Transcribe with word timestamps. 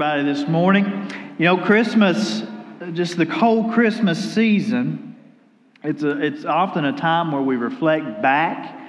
Everybody 0.00 0.32
this 0.32 0.48
morning. 0.48 0.86
You 1.38 1.44
know, 1.44 1.58
Christmas, 1.58 2.42
just 2.94 3.18
the 3.18 3.26
whole 3.26 3.70
Christmas 3.70 4.32
season, 4.32 5.14
it's, 5.84 6.02
a, 6.02 6.24
it's 6.24 6.46
often 6.46 6.86
a 6.86 6.96
time 6.96 7.32
where 7.32 7.42
we 7.42 7.56
reflect 7.56 8.22
back. 8.22 8.80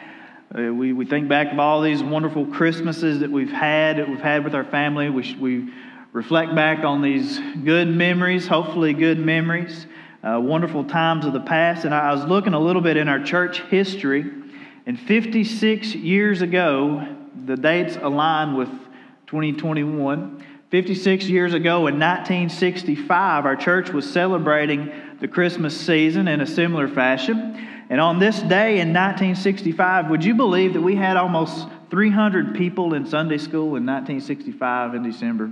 Uh, 0.58 0.74
we, 0.74 0.94
we 0.94 1.06
think 1.06 1.28
back 1.28 1.52
of 1.52 1.60
all 1.60 1.82
these 1.82 2.02
wonderful 2.02 2.46
Christmases 2.46 3.20
that 3.20 3.30
we've 3.30 3.52
had, 3.52 3.98
that 3.98 4.08
we've 4.08 4.22
had 4.22 4.46
with 4.46 4.56
our 4.56 4.64
family. 4.64 5.10
We, 5.10 5.36
we 5.36 5.74
reflect 6.14 6.56
back 6.56 6.86
on 6.86 7.02
these 7.02 7.38
good 7.66 7.90
memories, 7.90 8.48
hopefully 8.48 8.94
good 8.94 9.20
memories, 9.20 9.88
uh, 10.24 10.40
wonderful 10.40 10.86
times 10.86 11.26
of 11.26 11.34
the 11.34 11.42
past. 11.42 11.84
And 11.84 11.94
I 11.94 12.14
was 12.14 12.24
looking 12.24 12.54
a 12.54 12.60
little 12.60 12.82
bit 12.82 12.96
in 12.96 13.10
our 13.10 13.22
church 13.22 13.60
history, 13.64 14.32
and 14.86 14.98
56 14.98 15.94
years 15.94 16.42
ago, 16.42 17.06
the 17.36 17.58
dates 17.58 17.98
align 17.98 18.56
with 18.56 18.70
2021. 19.28 20.46
56 20.72 21.26
years 21.26 21.54
ago 21.54 21.88
in 21.88 22.00
1965, 22.00 23.46
our 23.46 23.58
church 23.58 23.90
was 23.90 24.10
celebrating 24.10 24.90
the 25.20 25.28
Christmas 25.28 25.78
season 25.78 26.30
in 26.30 26.40
a 26.40 26.48
similar 26.48 26.88
fashion. 26.88 27.68
And 27.90 28.00
on 28.00 28.20
this 28.20 28.38
day 28.38 28.80
in 28.80 28.94
1965, 28.94 30.10
would 30.10 30.24
you 30.24 30.34
believe 30.34 30.74
that 30.74 30.82
we 30.82 30.96
had 30.96 31.18
almost 31.18 31.68
300 31.90 32.56
people 32.56 32.94
in 32.94 33.06
Sunday 33.06 33.38
school 33.38 33.76
in 33.76 33.86
1965 33.86 34.96
in 34.96 35.04
December? 35.04 35.52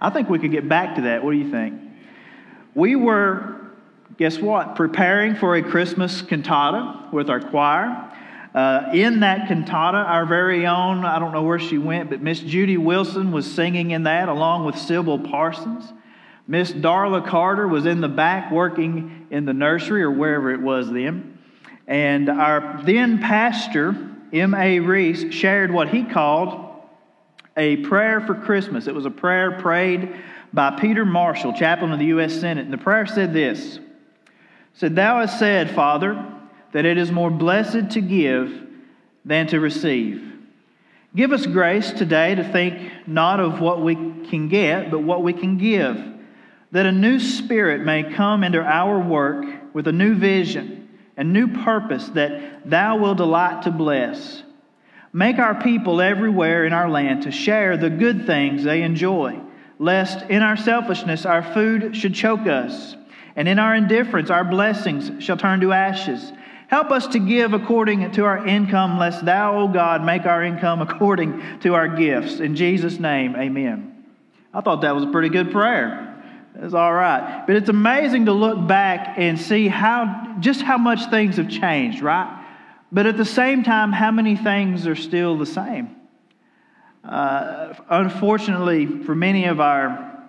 I 0.00 0.08
think 0.08 0.30
we 0.30 0.38
could 0.38 0.50
get 0.50 0.66
back 0.66 0.94
to 0.94 1.02
that. 1.02 1.22
What 1.22 1.32
do 1.32 1.36
you 1.36 1.50
think? 1.50 1.78
We 2.74 2.96
were, 2.96 3.54
guess 4.16 4.38
what, 4.38 4.76
preparing 4.76 5.34
for 5.34 5.56
a 5.56 5.62
Christmas 5.62 6.22
cantata 6.22 7.10
with 7.12 7.28
our 7.28 7.40
choir. 7.40 8.07
Uh, 8.54 8.90
in 8.94 9.20
that 9.20 9.46
cantata, 9.46 9.98
our 9.98 10.24
very 10.24 10.66
own, 10.66 11.04
I 11.04 11.18
don't 11.18 11.32
know 11.32 11.42
where 11.42 11.58
she 11.58 11.78
went, 11.78 12.10
but 12.10 12.22
Miss 12.22 12.40
Judy 12.40 12.76
Wilson 12.76 13.30
was 13.30 13.50
singing 13.50 13.90
in 13.90 14.04
that 14.04 14.28
along 14.28 14.64
with 14.64 14.78
Sybil 14.78 15.18
Parsons. 15.18 15.92
Miss 16.46 16.72
Darla 16.72 17.26
Carter 17.26 17.68
was 17.68 17.84
in 17.84 18.00
the 18.00 18.08
back 18.08 18.50
working 18.50 19.26
in 19.30 19.44
the 19.44 19.52
nursery 19.52 20.02
or 20.02 20.10
wherever 20.10 20.50
it 20.50 20.60
was 20.60 20.90
then. 20.90 21.38
And 21.86 22.30
our 22.30 22.82
then 22.84 23.18
pastor, 23.18 23.94
M.A. 24.32 24.80
Reese, 24.80 25.32
shared 25.32 25.70
what 25.70 25.90
he 25.90 26.04
called 26.04 26.64
a 27.56 27.76
prayer 27.78 28.20
for 28.22 28.34
Christmas. 28.34 28.86
It 28.86 28.94
was 28.94 29.04
a 29.04 29.10
prayer 29.10 29.58
prayed 29.60 30.14
by 30.52 30.78
Peter 30.78 31.04
Marshall, 31.04 31.52
chaplain 31.52 31.92
of 31.92 31.98
the 31.98 32.06
U.S. 32.06 32.32
Senate. 32.32 32.64
And 32.64 32.72
the 32.72 32.78
prayer 32.78 33.06
said 33.06 33.34
this 33.34 33.78
said, 34.72 34.94
Thou 34.94 35.20
hast 35.20 35.38
said, 35.38 35.74
Father, 35.74 36.24
that 36.72 36.84
it 36.84 36.98
is 36.98 37.10
more 37.10 37.30
blessed 37.30 37.90
to 37.90 38.00
give 38.00 38.66
than 39.24 39.46
to 39.48 39.60
receive. 39.60 40.24
Give 41.16 41.32
us 41.32 41.46
grace 41.46 41.90
today 41.90 42.34
to 42.34 42.44
think 42.52 42.92
not 43.06 43.40
of 43.40 43.60
what 43.60 43.82
we 43.82 43.94
can 43.94 44.48
get, 44.48 44.90
but 44.90 45.00
what 45.00 45.22
we 45.22 45.32
can 45.32 45.56
give, 45.56 46.02
that 46.72 46.86
a 46.86 46.92
new 46.92 47.18
spirit 47.18 47.80
may 47.80 48.02
come 48.14 48.44
into 48.44 48.60
our 48.60 49.00
work 49.00 49.44
with 49.72 49.88
a 49.88 49.92
new 49.92 50.14
vision 50.14 50.88
and 51.16 51.32
new 51.32 51.48
purpose 51.48 52.08
that 52.10 52.68
thou 52.68 52.98
wilt 52.98 53.16
delight 53.16 53.62
to 53.62 53.70
bless. 53.70 54.42
Make 55.12 55.38
our 55.38 55.60
people 55.60 56.00
everywhere 56.00 56.66
in 56.66 56.72
our 56.72 56.88
land 56.88 57.22
to 57.22 57.30
share 57.30 57.76
the 57.76 57.90
good 57.90 58.26
things 58.26 58.62
they 58.62 58.82
enjoy, 58.82 59.40
lest 59.78 60.28
in 60.30 60.42
our 60.42 60.56
selfishness 60.56 61.24
our 61.24 61.42
food 61.42 61.96
should 61.96 62.14
choke 62.14 62.46
us, 62.46 62.94
and 63.34 63.48
in 63.48 63.58
our 63.58 63.74
indifference 63.74 64.30
our 64.30 64.44
blessings 64.44 65.24
shall 65.24 65.38
turn 65.38 65.60
to 65.60 65.72
ashes. 65.72 66.32
Help 66.68 66.90
us 66.90 67.06
to 67.08 67.18
give 67.18 67.54
according 67.54 68.10
to 68.12 68.24
our 68.24 68.46
income, 68.46 68.98
lest 68.98 69.24
thou, 69.24 69.58
O 69.58 69.68
God, 69.68 70.04
make 70.04 70.26
our 70.26 70.44
income 70.44 70.82
according 70.82 71.42
to 71.60 71.74
our 71.74 71.88
gifts. 71.88 72.40
In 72.40 72.54
Jesus' 72.54 73.00
name, 73.00 73.34
amen. 73.36 74.04
I 74.52 74.60
thought 74.60 74.82
that 74.82 74.94
was 74.94 75.04
a 75.04 75.10
pretty 75.10 75.30
good 75.30 75.50
prayer. 75.50 76.22
It's 76.56 76.74
all 76.74 76.92
right. 76.92 77.44
But 77.46 77.56
it's 77.56 77.70
amazing 77.70 78.26
to 78.26 78.32
look 78.32 78.66
back 78.68 79.14
and 79.16 79.40
see 79.40 79.68
how 79.68 80.36
just 80.40 80.60
how 80.60 80.76
much 80.76 81.08
things 81.08 81.36
have 81.36 81.48
changed, 81.48 82.02
right? 82.02 82.44
But 82.92 83.06
at 83.06 83.16
the 83.16 83.24
same 83.24 83.62
time, 83.62 83.90
how 83.90 84.10
many 84.10 84.36
things 84.36 84.86
are 84.86 84.96
still 84.96 85.38
the 85.38 85.46
same? 85.46 85.96
Uh, 87.02 87.74
unfortunately, 87.88 89.04
for 89.04 89.14
many 89.14 89.46
of 89.46 89.58
our, 89.58 90.28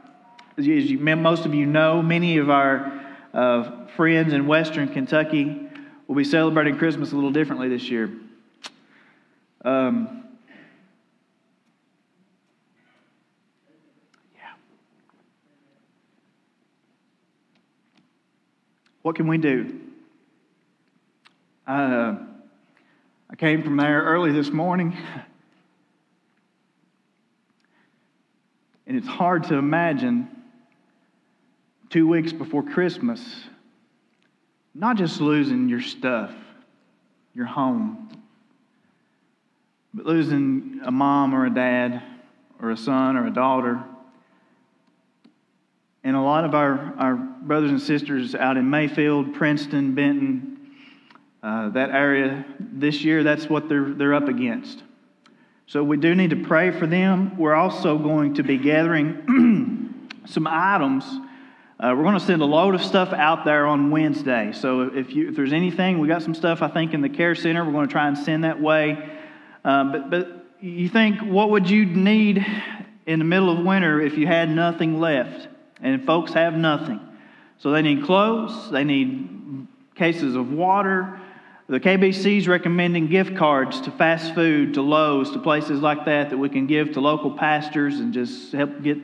as 0.58 0.66
you, 0.66 1.00
most 1.00 1.46
of 1.46 1.54
you 1.54 1.66
know, 1.66 2.02
many 2.02 2.38
of 2.38 2.50
our 2.50 3.02
uh, 3.34 3.88
friends 3.98 4.32
in 4.32 4.48
Western 4.48 4.88
Kentucky 4.88 5.69
will 6.09 6.16
be 6.16 6.24
celebrating 6.24 6.75
Christmas 6.75 7.12
a 7.12 7.16
little 7.16 7.30
differently 7.30 7.70
this 7.70 7.88
year. 7.88 8.09
Um, 9.64 10.16
What 19.02 19.16
can 19.16 19.28
we 19.28 19.38
do? 19.38 19.80
Uh, 21.66 22.18
I 23.30 23.36
came 23.38 23.64
from 23.64 23.78
there 23.78 24.03
early 24.03 24.34
this 24.34 24.50
morning, 24.50 24.96
and 28.86 28.97
it's 28.97 29.08
hard 29.08 29.46
to 29.46 29.56
imagine 29.56 30.28
two 31.90 32.09
weeks 32.09 32.34
before 32.34 32.62
Christmas 32.62 33.46
not 34.74 34.97
just 34.97 35.19
losing 35.22 35.69
your 35.69 35.81
stuff, 35.81 36.31
your 37.34 37.46
home, 37.46 38.09
but 39.94 40.06
losing 40.06 40.81
a 40.85 40.91
mom 40.91 41.34
or 41.34 41.46
a 41.46 41.53
dad 41.53 42.03
or 42.62 42.72
a 42.72 42.78
son 42.78 43.18
or 43.18 43.28
a 43.28 43.31
daughter 43.31 43.84
and 46.03 46.16
a 46.16 46.22
lot 46.22 46.46
of 46.46 46.56
our, 46.56 46.94
our 46.97 47.16
brothers 47.16 47.72
and 47.72 47.81
sisters 47.81 48.34
out 48.34 48.58
in 48.58 48.69
Mayfield, 48.69 49.34
Princeton, 49.35 49.96
Benton, 49.96 50.58
uh, 51.44 51.69
that 51.69 51.90
area 51.91 52.46
this 52.59 53.03
year, 53.03 53.24
that's 53.24 53.50
what 53.50 53.69
they're, 53.69 53.94
they're 53.94 54.13
up 54.13 54.28
against. 54.28 54.84
So 55.68 55.84
we 55.84 55.97
do 55.97 56.16
need 56.16 56.31
to 56.31 56.44
pray 56.44 56.72
for 56.72 56.88
them. 56.88 57.38
We're 57.38 57.56
also 57.56 57.97
going 57.97 58.35
to 58.35 58.44
be 58.44 58.58
gathering 58.58 60.09
some 60.25 60.47
items. 60.47 61.06
Uh, 61.79 61.94
we're 61.95 62.03
going 62.03 62.13
to 62.13 62.19
send 62.19 62.41
a 62.41 62.45
load 62.45 62.75
of 62.75 62.84
stuff 62.84 63.13
out 63.13 63.45
there 63.45 63.66
on 63.66 63.90
Wednesday. 63.90 64.51
So 64.53 64.81
if, 64.81 65.13
you, 65.13 65.29
if 65.29 65.35
there's 65.35 65.53
anything, 65.53 66.00
we 66.00 66.07
got 66.07 66.22
some 66.22 66.35
stuff 66.35 66.62
I 66.62 66.67
think 66.67 66.94
in 66.94 67.01
the 67.01 67.09
care 67.09 67.35
center. 67.35 67.63
We're 67.63 67.72
going 67.72 67.88
to 67.88 67.91
try 67.91 68.07
and 68.07 68.17
send 68.17 68.44
that 68.44 68.59
way. 68.59 69.17
Um, 69.63 69.91
but, 69.91 70.09
but 70.09 70.45
you 70.59 70.90
think, 70.90 71.22
what 71.22 71.51
would 71.51 71.69
you 71.69 71.85
need 71.85 72.45
in 73.06 73.19
the 73.19 73.25
middle 73.25 73.50
of 73.50 73.66
winter 73.66 74.01
if 74.01 74.17
you 74.17 74.28
had 74.28 74.50
nothing 74.50 75.00
left? 75.00 75.47
and 75.81 76.06
folks 76.06 76.34
have 76.34 76.53
nothing. 76.53 77.00
So 77.57 77.72
they 77.72 77.81
need 77.81 78.06
clothes, 78.06 78.72
they 78.72 78.84
need 78.84 79.67
cases 79.96 80.35
of 80.35 80.51
water. 80.51 81.19
The 81.67 81.79
KBC 81.79 82.38
is 82.38 82.47
recommending 82.47 83.07
gift 83.07 83.35
cards 83.35 83.81
to 83.81 83.91
fast 83.91 84.34
food, 84.34 84.73
to 84.73 84.81
Lowe's, 84.81 85.31
to 85.31 85.40
places 85.40 85.81
like 85.81 86.06
that 86.06 86.31
that 86.31 86.38
we 86.38 86.50
can 86.50 86.66
give 86.66 86.94
to 86.94 87.01
local 87.01 87.31
pastors 87.31 88.00
and 88.00 88.11
just 88.13 88.51
help 88.53 88.82
get 88.82 88.97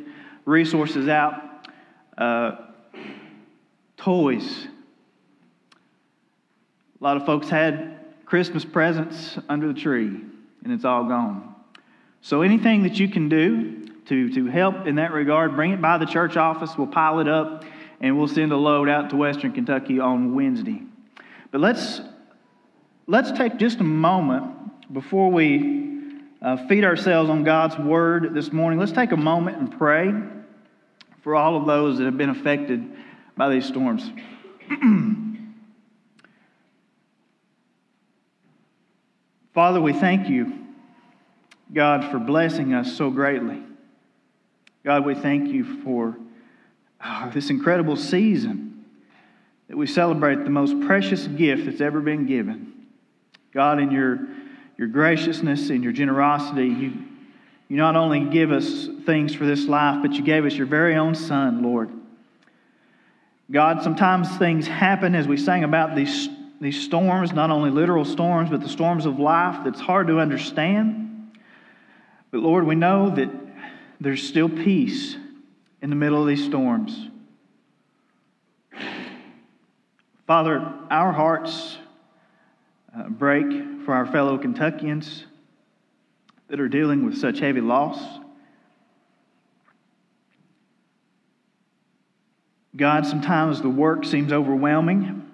resources 0.46 1.08
out. 1.08 1.68
Uh, 2.18 2.56
toys. 3.98 4.68
A 7.00 7.04
lot 7.04 7.18
of 7.18 7.26
folks 7.26 7.50
had 7.50 8.00
Christmas 8.26 8.66
presents 8.66 9.38
under 9.48 9.68
the 9.68 9.80
tree, 9.80 10.08
and 10.08 10.74
it's 10.74 10.86
all 10.86 11.06
gone. 11.06 11.56
So 12.22 12.42
anything 12.42 12.84
that 12.84 13.00
you 13.00 13.08
can 13.08 13.30
do 13.30 13.86
to, 14.06 14.34
to 14.34 14.46
help 14.48 14.88
in 14.88 14.96
that 14.96 15.12
regard, 15.12 15.56
bring 15.56 15.72
it 15.72 15.82
by 15.82 15.98
the 15.98 16.06
church 16.06 16.38
office. 16.38 16.72
We'll 16.78 16.88
pile 16.88 17.20
it 17.20 17.28
up 17.28 17.64
and 18.02 18.18
we'll 18.18 18.28
send 18.28 18.52
a 18.52 18.58
load 18.58 18.90
out 18.90 19.10
to 19.12 19.16
Western 19.16 19.52
Kentucky 19.52 20.00
on 20.00 20.36
Wednesday. 20.36 20.82
But 21.52 21.62
let's, 21.62 22.02
let's 23.08 23.32
take 23.32 23.58
just 23.58 23.80
a 23.80 23.84
moment 23.84 24.94
before 24.94 25.32
we 25.32 25.86
uh, 26.42 26.68
feed 26.68 26.84
ourselves 26.84 27.30
on 27.30 27.44
God's 27.44 27.78
word 27.78 28.34
this 28.34 28.52
morning. 28.52 28.80
Let's 28.80 28.92
take 28.92 29.12
a 29.12 29.18
moment 29.18 29.58
and 29.58 29.78
pray 29.78 30.14
for 31.24 31.36
all 31.36 31.58
of 31.58 31.66
those 31.66 31.98
that 31.98 32.06
have 32.06 32.18
been 32.18 32.30
affected 32.30 32.92
by 33.38 33.50
these 33.50 33.66
storms. 33.66 34.10
Father, 39.54 39.82
we 39.82 39.94
thank 39.94 40.28
you, 40.30 40.54
God, 41.74 42.12
for 42.12 42.20
blessing 42.20 42.74
us 42.74 42.96
so 42.98 43.10
greatly. 43.10 43.62
God, 44.84 45.06
we 45.06 45.16
thank 45.16 45.50
you 45.50 45.82
for 45.82 46.18
oh, 47.04 47.32
this 47.34 47.50
incredible 47.50 47.96
season 47.96 48.86
that 49.68 49.78
we 49.78 49.88
celebrate 49.88 50.44
the 50.44 50.50
most 50.50 50.80
precious 50.86 51.26
gift 51.28 51.66
that's 51.66 51.82
ever 51.82 52.02
been 52.02 52.26
given. 52.26 52.74
God, 53.54 53.80
in 53.80 53.92
your, 53.92 54.28
your 54.78 54.88
graciousness 54.90 55.70
and 55.70 55.84
your 55.84 55.94
generosity, 55.94 56.68
you, 56.68 56.94
you 57.70 57.78
not 57.78 57.96
only 57.96 58.26
give 58.26 58.52
us 58.52 58.88
things 59.06 59.34
for 59.34 59.46
this 59.46 59.66
life, 59.66 60.00
but 60.02 60.12
you 60.14 60.22
gave 60.22 60.46
us 60.46 60.54
your 60.54 60.68
very 60.68 60.96
own 60.96 61.16
Son, 61.16 61.64
Lord. 61.64 61.90
God, 63.52 63.84
sometimes 63.84 64.38
things 64.38 64.68
happen 64.68 65.14
as 65.14 65.28
we 65.28 65.38
sang 65.38 65.64
about 65.64 65.96
these, 65.96 66.30
these 66.60 66.84
storms, 66.84 67.32
not 67.32 67.52
only 67.52 67.70
literal 67.70 68.04
storms, 68.04 68.50
but 68.50 68.62
the 68.62 68.70
storms 68.70 69.06
of 69.06 69.20
life 69.20 69.64
that's 69.64 69.80
hard 69.80 70.08
to 70.08 70.20
understand. 70.20 71.38
But 72.32 72.42
Lord, 72.42 72.66
we 72.66 72.76
know 72.76 73.12
that 73.12 73.30
there's 74.02 74.28
still 74.28 74.50
peace 74.50 75.16
in 75.82 75.90
the 75.90 75.96
middle 75.96 76.22
of 76.22 76.28
these 76.28 76.44
storms. 76.44 77.10
Father, 80.26 80.74
our 80.90 81.12
hearts 81.12 81.78
uh, 82.98 83.10
break 83.10 83.46
for 83.86 83.94
our 83.94 84.08
fellow 84.08 84.40
Kentuckians 84.40 85.26
that 86.48 86.60
are 86.60 86.68
dealing 86.68 87.06
with 87.06 87.18
such 87.18 87.40
heavy 87.40 87.62
loss. 87.62 88.00
God, 92.76 93.06
sometimes 93.06 93.62
the 93.62 93.70
work 93.70 94.04
seems 94.04 94.34
overwhelming. 94.34 95.32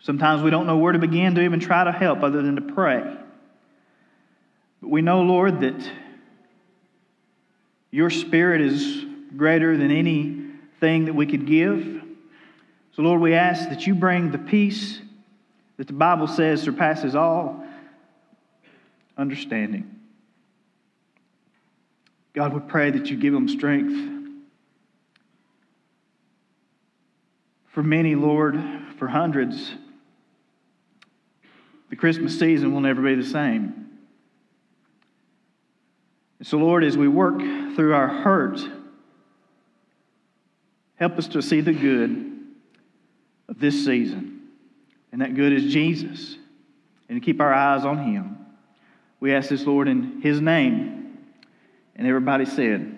Sometimes 0.00 0.42
we 0.42 0.50
don't 0.50 0.66
know 0.66 0.76
where 0.76 0.92
to 0.92 0.98
begin 0.98 1.34
to 1.34 1.42
even 1.42 1.60
try 1.60 1.82
to 1.82 1.90
help 1.92 2.22
other 2.22 2.42
than 2.42 2.56
to 2.56 2.62
pray. 2.62 3.02
But 4.80 4.90
we 4.90 5.02
know, 5.02 5.22
Lord, 5.22 5.60
that 5.60 5.90
your 7.90 8.10
spirit 8.10 8.60
is 8.60 9.04
greater 9.36 9.76
than 9.76 9.90
anything 9.90 11.06
that 11.06 11.14
we 11.14 11.26
could 11.26 11.46
give. 11.46 12.02
So, 12.92 13.02
Lord, 13.02 13.20
we 13.20 13.34
ask 13.34 13.68
that 13.70 13.86
you 13.86 13.94
bring 13.94 14.30
the 14.30 14.38
peace 14.38 15.00
that 15.78 15.86
the 15.86 15.92
Bible 15.92 16.28
says 16.28 16.62
surpasses 16.62 17.14
all 17.14 17.64
understanding. 19.16 19.90
God, 22.34 22.52
we 22.52 22.60
pray 22.60 22.90
that 22.90 23.06
you 23.06 23.16
give 23.16 23.32
them 23.32 23.48
strength. 23.48 24.13
For 27.74 27.82
many, 27.82 28.14
Lord, 28.14 28.56
for 28.98 29.08
hundreds, 29.08 29.74
the 31.90 31.96
Christmas 31.96 32.38
season 32.38 32.72
will 32.72 32.80
never 32.80 33.02
be 33.02 33.16
the 33.16 33.28
same. 33.28 33.88
And 36.38 36.46
So, 36.46 36.56
Lord, 36.58 36.84
as 36.84 36.96
we 36.96 37.08
work 37.08 37.38
through 37.74 37.92
our 37.92 38.06
hurt, 38.06 38.60
help 40.94 41.18
us 41.18 41.26
to 41.28 41.42
see 41.42 41.60
the 41.60 41.72
good 41.72 42.40
of 43.48 43.58
this 43.58 43.84
season. 43.84 44.42
And 45.10 45.20
that 45.20 45.34
good 45.34 45.52
is 45.52 45.72
Jesus. 45.72 46.36
And 47.08 47.20
to 47.20 47.24
keep 47.24 47.40
our 47.40 47.52
eyes 47.52 47.84
on 47.84 47.98
Him. 47.98 48.36
We 49.18 49.34
ask 49.34 49.48
this, 49.48 49.66
Lord, 49.66 49.88
in 49.88 50.20
His 50.22 50.40
name. 50.40 51.18
And 51.96 52.06
everybody 52.06 52.44
said, 52.44 52.93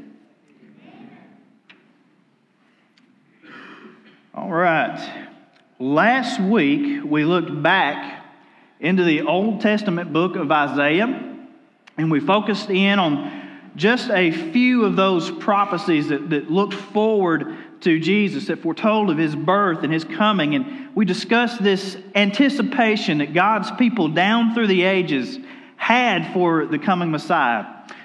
All 4.37 4.53
right. 4.53 5.27
Last 5.79 6.39
week, 6.39 7.03
we 7.03 7.25
looked 7.25 7.63
back 7.63 8.23
into 8.79 9.03
the 9.03 9.23
Old 9.23 9.63
Testament 9.63 10.13
book 10.13 10.37
of 10.37 10.53
Isaiah 10.53 11.39
and 11.97 12.11
we 12.11 12.21
focused 12.21 12.69
in 12.69 12.99
on 12.99 13.73
just 13.77 14.11
a 14.11 14.31
few 14.53 14.85
of 14.85 14.95
those 14.95 15.31
prophecies 15.31 16.09
that, 16.09 16.29
that 16.29 16.51
looked 16.51 16.75
forward 16.75 17.57
to 17.81 17.99
Jesus, 17.99 18.49
that 18.49 18.61
foretold 18.61 19.09
of 19.09 19.17
his 19.17 19.35
birth 19.35 19.83
and 19.85 19.91
his 19.91 20.05
coming. 20.05 20.55
And 20.55 20.95
we 20.95 21.07
discussed 21.07 21.63
this 21.63 21.97
anticipation 22.15 23.19
that 23.19 23.33
God's 23.33 23.71
people 23.79 24.09
down 24.09 24.53
through 24.53 24.67
the 24.67 24.83
ages 24.83 25.39
had 25.77 26.35
for 26.35 26.67
the 26.67 26.79
coming 26.79 27.11
Messiah. 27.11 27.65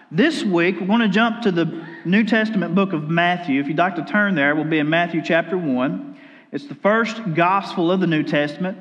This 0.10 0.44
week, 0.44 0.80
we 0.80 0.86
want 0.86 1.04
to 1.04 1.10
jump 1.10 1.42
to 1.42 1.52
the 1.52 1.86
New 2.06 2.24
Testament 2.24 2.74
book 2.74 2.94
of 2.94 3.10
Matthew. 3.10 3.60
If 3.60 3.68
you'd 3.68 3.78
like 3.78 3.98
to 3.98 4.06
turn 4.06 4.36
there, 4.36 4.56
we'll 4.56 4.64
be 4.64 4.80
in 4.80 4.90
Matthew 4.90 5.22
chapter 5.22 5.58
1. 5.58 6.11
It's 6.52 6.66
the 6.66 6.76
first 6.76 7.34
gospel 7.34 7.94
of 7.94 8.02
the 8.02 8.08
New 8.08 8.24
Testament. 8.24 8.78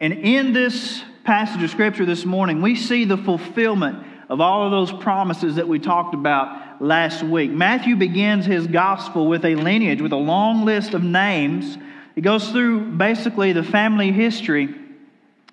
And 0.00 0.10
in 0.14 0.54
this 0.54 1.02
passage 1.22 1.62
of 1.62 1.68
Scripture 1.68 2.06
this 2.06 2.24
morning, 2.24 2.62
we 2.62 2.76
see 2.76 3.04
the 3.04 3.18
fulfillment 3.18 4.06
of 4.30 4.40
all 4.40 4.64
of 4.64 4.70
those 4.70 4.90
promises 5.02 5.56
that 5.56 5.68
we 5.68 5.80
talked 5.80 6.14
about 6.14 6.80
last 6.80 7.22
week. 7.22 7.50
Matthew 7.50 7.94
begins 7.94 8.46
his 8.46 8.66
gospel 8.66 9.28
with 9.28 9.44
a 9.44 9.54
lineage, 9.54 10.00
with 10.00 10.12
a 10.12 10.16
long 10.16 10.64
list 10.64 10.94
of 10.94 11.02
names. 11.02 11.76
He 12.14 12.22
goes 12.22 12.48
through 12.48 12.92
basically 12.92 13.52
the 13.52 13.64
family 13.64 14.10
history 14.10 14.74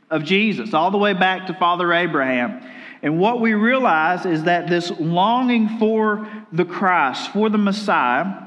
of 0.10 0.24
Jesus, 0.24 0.74
all 0.74 0.90
the 0.90 0.98
way 0.98 1.12
back 1.12 1.48
to 1.48 1.54
Father 1.54 1.92
Abraham. 1.92 2.62
And 3.02 3.20
what 3.20 3.42
we 3.42 3.56
realize 3.56 4.26
is 4.26 4.44
that 4.44 4.70
this 4.70 4.90
longing 5.02 5.80
for 5.80 6.30
the 6.54 6.64
Christ, 6.64 7.32
for 7.32 7.50
the 7.50 7.58
Messiah, 7.58 8.46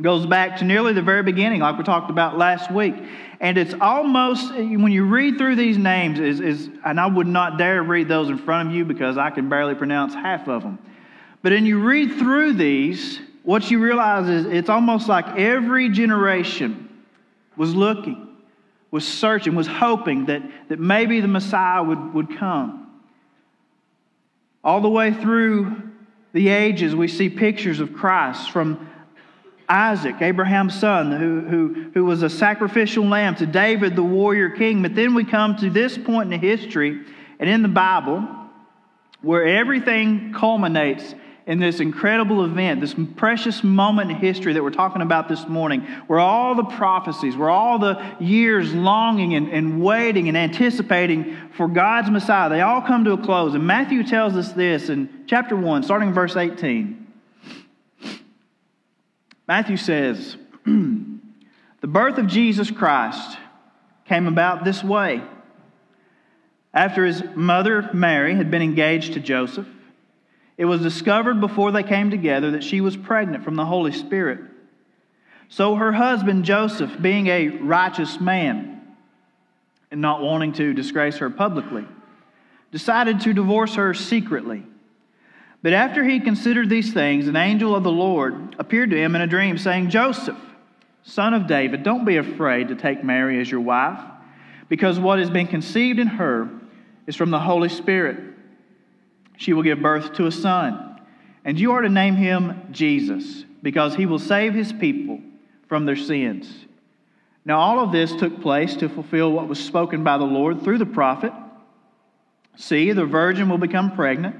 goes 0.00 0.26
back 0.26 0.56
to 0.58 0.64
nearly 0.64 0.92
the 0.92 1.02
very 1.02 1.22
beginning, 1.22 1.60
like 1.60 1.78
we 1.78 1.84
talked 1.84 2.10
about 2.10 2.36
last 2.36 2.70
week. 2.70 2.94
And 3.40 3.56
it's 3.56 3.74
almost, 3.80 4.52
when 4.52 4.90
you 4.90 5.04
read 5.04 5.38
through 5.38 5.54
these 5.56 5.78
names, 5.78 6.18
is, 6.18 6.40
is, 6.40 6.68
and 6.84 6.98
I 6.98 7.06
would 7.06 7.28
not 7.28 7.58
dare 7.58 7.82
read 7.82 8.08
those 8.08 8.28
in 8.28 8.38
front 8.38 8.68
of 8.68 8.74
you 8.74 8.84
because 8.84 9.16
I 9.16 9.30
can 9.30 9.48
barely 9.48 9.74
pronounce 9.74 10.12
half 10.12 10.48
of 10.48 10.62
them. 10.62 10.78
But 11.42 11.52
when 11.52 11.64
you 11.64 11.78
read 11.78 12.18
through 12.18 12.54
these, 12.54 13.20
what 13.44 13.70
you 13.70 13.78
realize 13.78 14.28
is 14.28 14.46
it's 14.46 14.68
almost 14.68 15.08
like 15.08 15.38
every 15.38 15.90
generation 15.90 16.88
was 17.56 17.74
looking, 17.74 18.28
was 18.90 19.06
searching, 19.06 19.54
was 19.54 19.68
hoping 19.68 20.26
that, 20.26 20.42
that 20.68 20.80
maybe 20.80 21.20
the 21.20 21.28
Messiah 21.28 21.82
would, 21.84 22.14
would 22.14 22.36
come. 22.36 22.80
All 24.64 24.80
the 24.80 24.88
way 24.88 25.12
through 25.12 25.82
the 26.32 26.48
ages, 26.48 26.96
we 26.96 27.06
see 27.06 27.28
pictures 27.28 27.78
of 27.78 27.92
Christ 27.92 28.50
from 28.50 28.90
Isaac, 29.68 30.16
Abraham's 30.20 30.78
son, 30.78 31.12
who, 31.12 31.40
who, 31.40 31.90
who 31.94 32.04
was 32.04 32.22
a 32.22 32.30
sacrificial 32.30 33.04
lamb, 33.04 33.34
to 33.36 33.46
David, 33.46 33.96
the 33.96 34.02
warrior 34.02 34.50
king. 34.50 34.82
But 34.82 34.94
then 34.94 35.14
we 35.14 35.24
come 35.24 35.56
to 35.56 35.70
this 35.70 35.96
point 35.96 36.32
in 36.32 36.40
history 36.40 37.00
and 37.38 37.48
in 37.48 37.62
the 37.62 37.68
Bible 37.68 38.28
where 39.22 39.44
everything 39.44 40.32
culminates 40.34 41.14
in 41.46 41.58
this 41.58 41.80
incredible 41.80 42.44
event, 42.44 42.80
this 42.80 42.94
precious 43.16 43.62
moment 43.62 44.10
in 44.10 44.16
history 44.16 44.54
that 44.54 44.62
we're 44.62 44.70
talking 44.70 45.02
about 45.02 45.28
this 45.28 45.46
morning, 45.46 45.82
where 46.06 46.18
all 46.18 46.54
the 46.54 46.64
prophecies, 46.64 47.36
where 47.36 47.50
all 47.50 47.78
the 47.78 48.02
years 48.18 48.72
longing 48.72 49.34
and, 49.34 49.48
and 49.48 49.82
waiting 49.82 50.28
and 50.28 50.38
anticipating 50.38 51.36
for 51.54 51.68
God's 51.68 52.10
Messiah, 52.10 52.48
they 52.48 52.62
all 52.62 52.80
come 52.80 53.04
to 53.04 53.12
a 53.12 53.18
close. 53.18 53.54
And 53.54 53.66
Matthew 53.66 54.04
tells 54.04 54.36
us 54.36 54.52
this 54.52 54.88
in 54.88 55.24
chapter 55.26 55.54
1, 55.54 55.82
starting 55.82 56.08
in 56.08 56.14
verse 56.14 56.34
18. 56.34 57.03
Matthew 59.46 59.76
says, 59.76 60.36
The 60.64 61.88
birth 61.88 62.18
of 62.18 62.26
Jesus 62.26 62.70
Christ 62.70 63.38
came 64.06 64.26
about 64.26 64.64
this 64.64 64.82
way. 64.82 65.22
After 66.72 67.04
his 67.04 67.22
mother, 67.34 67.90
Mary, 67.92 68.34
had 68.34 68.50
been 68.50 68.62
engaged 68.62 69.12
to 69.14 69.20
Joseph, 69.20 69.68
it 70.56 70.64
was 70.64 70.80
discovered 70.80 71.40
before 71.40 71.72
they 71.72 71.82
came 71.82 72.10
together 72.10 72.52
that 72.52 72.64
she 72.64 72.80
was 72.80 72.96
pregnant 72.96 73.44
from 73.44 73.56
the 73.56 73.64
Holy 73.64 73.92
Spirit. 73.92 74.40
So 75.48 75.74
her 75.76 75.92
husband, 75.92 76.44
Joseph, 76.44 77.00
being 77.00 77.26
a 77.26 77.48
righteous 77.48 78.20
man 78.20 78.82
and 79.90 80.00
not 80.00 80.22
wanting 80.22 80.52
to 80.54 80.72
disgrace 80.72 81.18
her 81.18 81.30
publicly, 81.30 81.86
decided 82.72 83.20
to 83.20 83.32
divorce 83.32 83.74
her 83.74 83.94
secretly. 83.94 84.64
But 85.64 85.72
after 85.72 86.04
he 86.04 86.20
considered 86.20 86.68
these 86.68 86.92
things, 86.92 87.26
an 87.26 87.36
angel 87.36 87.74
of 87.74 87.84
the 87.84 87.90
Lord 87.90 88.54
appeared 88.58 88.90
to 88.90 88.98
him 88.98 89.16
in 89.16 89.22
a 89.22 89.26
dream, 89.26 89.56
saying, 89.56 89.88
Joseph, 89.88 90.36
son 91.04 91.32
of 91.32 91.46
David, 91.46 91.82
don't 91.82 92.04
be 92.04 92.18
afraid 92.18 92.68
to 92.68 92.74
take 92.74 93.02
Mary 93.02 93.40
as 93.40 93.50
your 93.50 93.62
wife, 93.62 93.98
because 94.68 95.00
what 95.00 95.20
has 95.20 95.30
been 95.30 95.46
conceived 95.46 95.98
in 95.98 96.06
her 96.06 96.50
is 97.06 97.16
from 97.16 97.30
the 97.30 97.40
Holy 97.40 97.70
Spirit. 97.70 98.34
She 99.38 99.54
will 99.54 99.62
give 99.62 99.80
birth 99.80 100.12
to 100.16 100.26
a 100.26 100.30
son, 100.30 101.00
and 101.46 101.58
you 101.58 101.72
are 101.72 101.80
to 101.80 101.88
name 101.88 102.16
him 102.16 102.68
Jesus, 102.70 103.46
because 103.62 103.94
he 103.94 104.04
will 104.04 104.18
save 104.18 104.52
his 104.52 104.70
people 104.70 105.18
from 105.66 105.86
their 105.86 105.96
sins. 105.96 106.66
Now, 107.46 107.58
all 107.58 107.80
of 107.80 107.90
this 107.90 108.14
took 108.14 108.42
place 108.42 108.76
to 108.76 108.90
fulfill 108.90 109.32
what 109.32 109.48
was 109.48 109.64
spoken 109.64 110.04
by 110.04 110.18
the 110.18 110.24
Lord 110.24 110.62
through 110.62 110.76
the 110.76 110.84
prophet. 110.84 111.32
See, 112.54 112.92
the 112.92 113.06
virgin 113.06 113.48
will 113.48 113.56
become 113.56 113.96
pregnant 113.96 114.36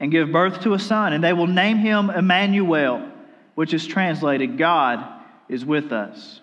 and 0.00 0.10
give 0.10 0.32
birth 0.32 0.62
to 0.62 0.72
a 0.72 0.78
son, 0.78 1.12
and 1.12 1.22
they 1.22 1.34
will 1.34 1.46
name 1.46 1.76
him 1.76 2.08
Emmanuel, 2.08 3.06
which 3.54 3.74
is 3.74 3.86
translated 3.86 4.56
God 4.56 5.04
is 5.48 5.64
with 5.64 5.92
us. 5.92 6.40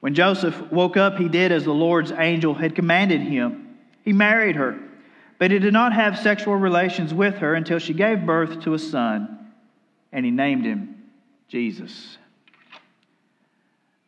When 0.00 0.14
Joseph 0.14 0.70
woke 0.70 0.98
up, 0.98 1.16
he 1.16 1.28
did 1.28 1.50
as 1.50 1.64
the 1.64 1.72
Lord's 1.72 2.12
angel 2.12 2.52
had 2.52 2.74
commanded 2.74 3.22
him. 3.22 3.78
He 4.02 4.12
married 4.12 4.56
her, 4.56 4.78
but 5.38 5.50
he 5.50 5.58
did 5.58 5.72
not 5.72 5.94
have 5.94 6.18
sexual 6.18 6.56
relations 6.56 7.14
with 7.14 7.36
her 7.36 7.54
until 7.54 7.78
she 7.78 7.94
gave 7.94 8.26
birth 8.26 8.60
to 8.64 8.74
a 8.74 8.78
son, 8.78 9.50
and 10.12 10.26
he 10.26 10.30
named 10.30 10.66
him 10.66 11.02
Jesus. 11.48 12.18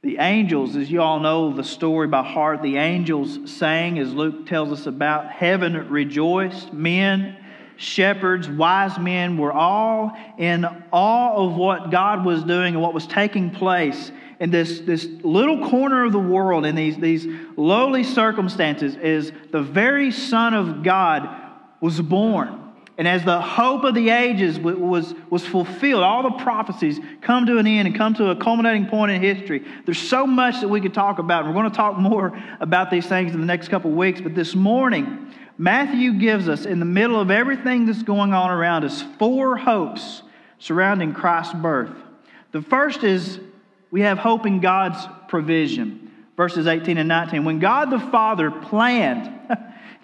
The 0.03 0.19
angels, 0.19 0.77
as 0.77 0.91
you 0.91 1.01
all 1.01 1.19
know 1.19 1.53
the 1.53 1.65
story 1.65 2.07
by 2.07 2.23
heart, 2.23 2.63
the 2.63 2.77
angels 2.77 3.51
sang, 3.51 3.99
as 3.99 4.13
Luke 4.13 4.47
tells 4.47 4.71
us 4.71 4.87
about, 4.87 5.33
heaven 5.33 5.89
rejoiced. 5.89 6.73
Men, 6.73 7.37
shepherds, 7.77 8.49
wise 8.49 8.99
men 8.99 9.37
were 9.37 9.53
all 9.53 10.13
in 10.39 10.65
awe 10.93 11.35
of 11.37 11.57
what 11.57 11.91
God 11.91 12.25
was 12.25 12.45
doing 12.45 12.75
and 12.75 12.83
what 12.83 12.95
was 12.95 13.07
taking 13.07 13.51
place 13.51 14.11
in 14.39 14.51
this, 14.51 14.81
this 14.81 15.07
little 15.23 15.69
corner 15.69 16.05
of 16.05 16.13
the 16.13 16.19
world, 16.19 16.67
in 16.67 16.75
these, 16.75 16.97
these 16.97 17.27
lowly 17.57 18.05
circumstances, 18.05 18.95
is 18.97 19.33
the 19.51 19.63
very 19.63 20.11
Son 20.11 20.53
of 20.55 20.83
God 20.83 21.29
was 21.81 22.01
born. 22.01 22.63
And 22.99 23.07
as 23.07 23.25
the 23.25 23.41
hope 23.41 23.85
of 23.85 23.95
the 23.95 24.09
ages 24.09 24.59
was, 24.59 25.15
was 25.29 25.45
fulfilled, 25.45 26.03
all 26.03 26.23
the 26.23 26.43
prophecies 26.43 26.99
come 27.21 27.45
to 27.45 27.59
an 27.59 27.67
end 27.67 27.89
and 27.89 27.97
come 27.97 28.15
to 28.15 28.31
a 28.31 28.37
culminating 28.37 28.87
point 28.87 29.13
in 29.13 29.21
history. 29.21 29.67
There's 29.85 29.99
so 29.99 30.27
much 30.27 30.63
that 30.63 30.69
we 30.69 30.81
could 30.81 30.95
talk 30.95 31.19
about. 31.19 31.45
And 31.45 31.55
we're 31.55 31.61
going 31.61 31.71
to 31.71 31.77
talk 31.77 31.99
more 31.99 32.43
about 32.59 32.91
these 32.91 33.07
things 33.07 33.35
in 33.35 33.41
the 33.41 33.47
next 33.47 33.69
couple 33.69 33.91
of 33.91 33.97
weeks. 33.99 34.23
But 34.23 34.35
this 34.35 34.55
morning, 34.55 35.31
Matthew 35.59 36.15
gives 36.15 36.49
us, 36.49 36.67
in 36.67 36.79
the 36.79 36.85
middle 36.85 37.21
of 37.21 37.31
everything 37.31 37.87
that's 37.87 38.03
going 38.03 38.33
on 38.35 38.51
around 38.51 38.85
us, 38.85 39.03
four 39.19 39.57
hopes 39.57 40.23
surrounding 40.59 41.15
Christ's 41.15 41.55
birth. 41.55 41.97
The 42.53 42.63
first 42.63 43.05
is 43.05 43.41
we 43.91 44.03
have 44.03 44.19
hope 44.19 44.47
in 44.47 44.61
God's 44.61 44.99
provision. 45.29 46.11
Verses 46.37 46.67
18 46.67 46.99
and 46.99 47.09
19. 47.09 47.45
When 47.45 47.59
God 47.59 47.91
the 47.91 47.99
Father 47.99 48.51
planned, 48.51 49.33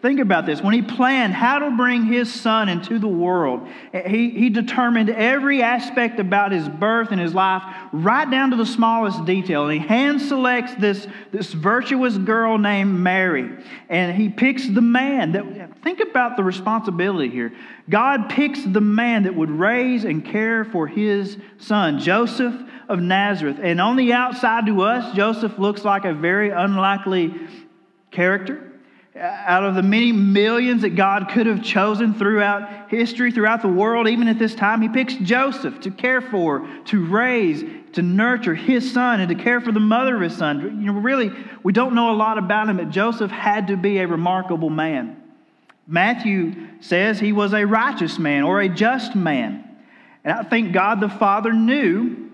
Think 0.02 0.18
about 0.18 0.46
this. 0.46 0.60
When 0.60 0.74
he 0.74 0.82
planned 0.82 1.32
how 1.32 1.60
to 1.60 1.70
bring 1.76 2.02
his 2.02 2.32
son 2.32 2.68
into 2.68 2.98
the 2.98 3.06
world, 3.06 3.68
he, 3.92 4.30
he 4.30 4.50
determined 4.50 5.08
every 5.08 5.62
aspect 5.62 6.18
about 6.18 6.50
his 6.50 6.68
birth 6.68 7.12
and 7.12 7.20
his 7.20 7.36
life, 7.36 7.62
right 7.92 8.28
down 8.28 8.50
to 8.50 8.56
the 8.56 8.66
smallest 8.66 9.24
detail. 9.24 9.68
And 9.68 9.80
he 9.80 9.86
hand 9.86 10.20
selects 10.20 10.74
this, 10.74 11.06
this 11.30 11.52
virtuous 11.52 12.18
girl 12.18 12.58
named 12.58 12.98
Mary. 12.98 13.48
And 13.88 14.16
he 14.16 14.28
picks 14.28 14.66
the 14.66 14.80
man 14.80 15.32
that, 15.32 15.80
think 15.84 16.00
about 16.00 16.36
the 16.36 16.42
responsibility 16.42 17.30
here. 17.30 17.52
God 17.88 18.28
picks 18.28 18.64
the 18.64 18.80
man 18.80 19.22
that 19.22 19.36
would 19.36 19.52
raise 19.52 20.02
and 20.02 20.24
care 20.24 20.64
for 20.64 20.88
his 20.88 21.36
son, 21.58 22.00
Joseph 22.00 22.60
of 22.88 22.98
Nazareth. 22.98 23.60
And 23.62 23.80
on 23.80 23.94
the 23.94 24.12
outside 24.14 24.66
to 24.66 24.82
us, 24.82 25.14
Joseph 25.14 25.60
looks 25.60 25.84
like 25.84 26.04
a 26.04 26.12
very 26.12 26.50
unlikely 26.50 27.32
character 28.10 28.71
out 29.14 29.64
of 29.64 29.74
the 29.74 29.82
many 29.82 30.10
millions 30.10 30.82
that 30.82 30.96
God 30.96 31.28
could 31.28 31.46
have 31.46 31.62
chosen 31.62 32.14
throughout 32.14 32.90
history, 32.90 33.30
throughout 33.30 33.60
the 33.60 33.68
world, 33.68 34.08
even 34.08 34.26
at 34.28 34.38
this 34.38 34.54
time, 34.54 34.80
He 34.80 34.88
picks 34.88 35.14
Joseph 35.16 35.80
to 35.80 35.90
care 35.90 36.20
for, 36.20 36.66
to 36.86 37.04
raise, 37.04 37.62
to 37.92 38.02
nurture 38.02 38.54
his 38.54 38.90
son, 38.90 39.20
and 39.20 39.28
to 39.28 39.34
care 39.34 39.60
for 39.60 39.70
the 39.70 39.80
mother 39.80 40.16
of 40.16 40.22
his 40.22 40.36
son. 40.36 40.80
You 40.80 40.92
know, 40.92 41.00
really, 41.00 41.30
we 41.62 41.72
don't 41.72 41.94
know 41.94 42.10
a 42.10 42.16
lot 42.16 42.38
about 42.38 42.68
him, 42.68 42.78
but 42.78 42.90
Joseph 42.90 43.30
had 43.30 43.68
to 43.68 43.76
be 43.76 43.98
a 43.98 44.06
remarkable 44.06 44.70
man. 44.70 45.22
Matthew 45.86 46.68
says 46.80 47.20
he 47.20 47.32
was 47.32 47.52
a 47.52 47.64
righteous 47.64 48.18
man 48.18 48.44
or 48.44 48.60
a 48.60 48.68
just 48.68 49.14
man. 49.14 49.68
And 50.24 50.38
I 50.38 50.42
think 50.42 50.72
God 50.72 51.00
the 51.00 51.08
Father 51.08 51.52
knew 51.52 52.30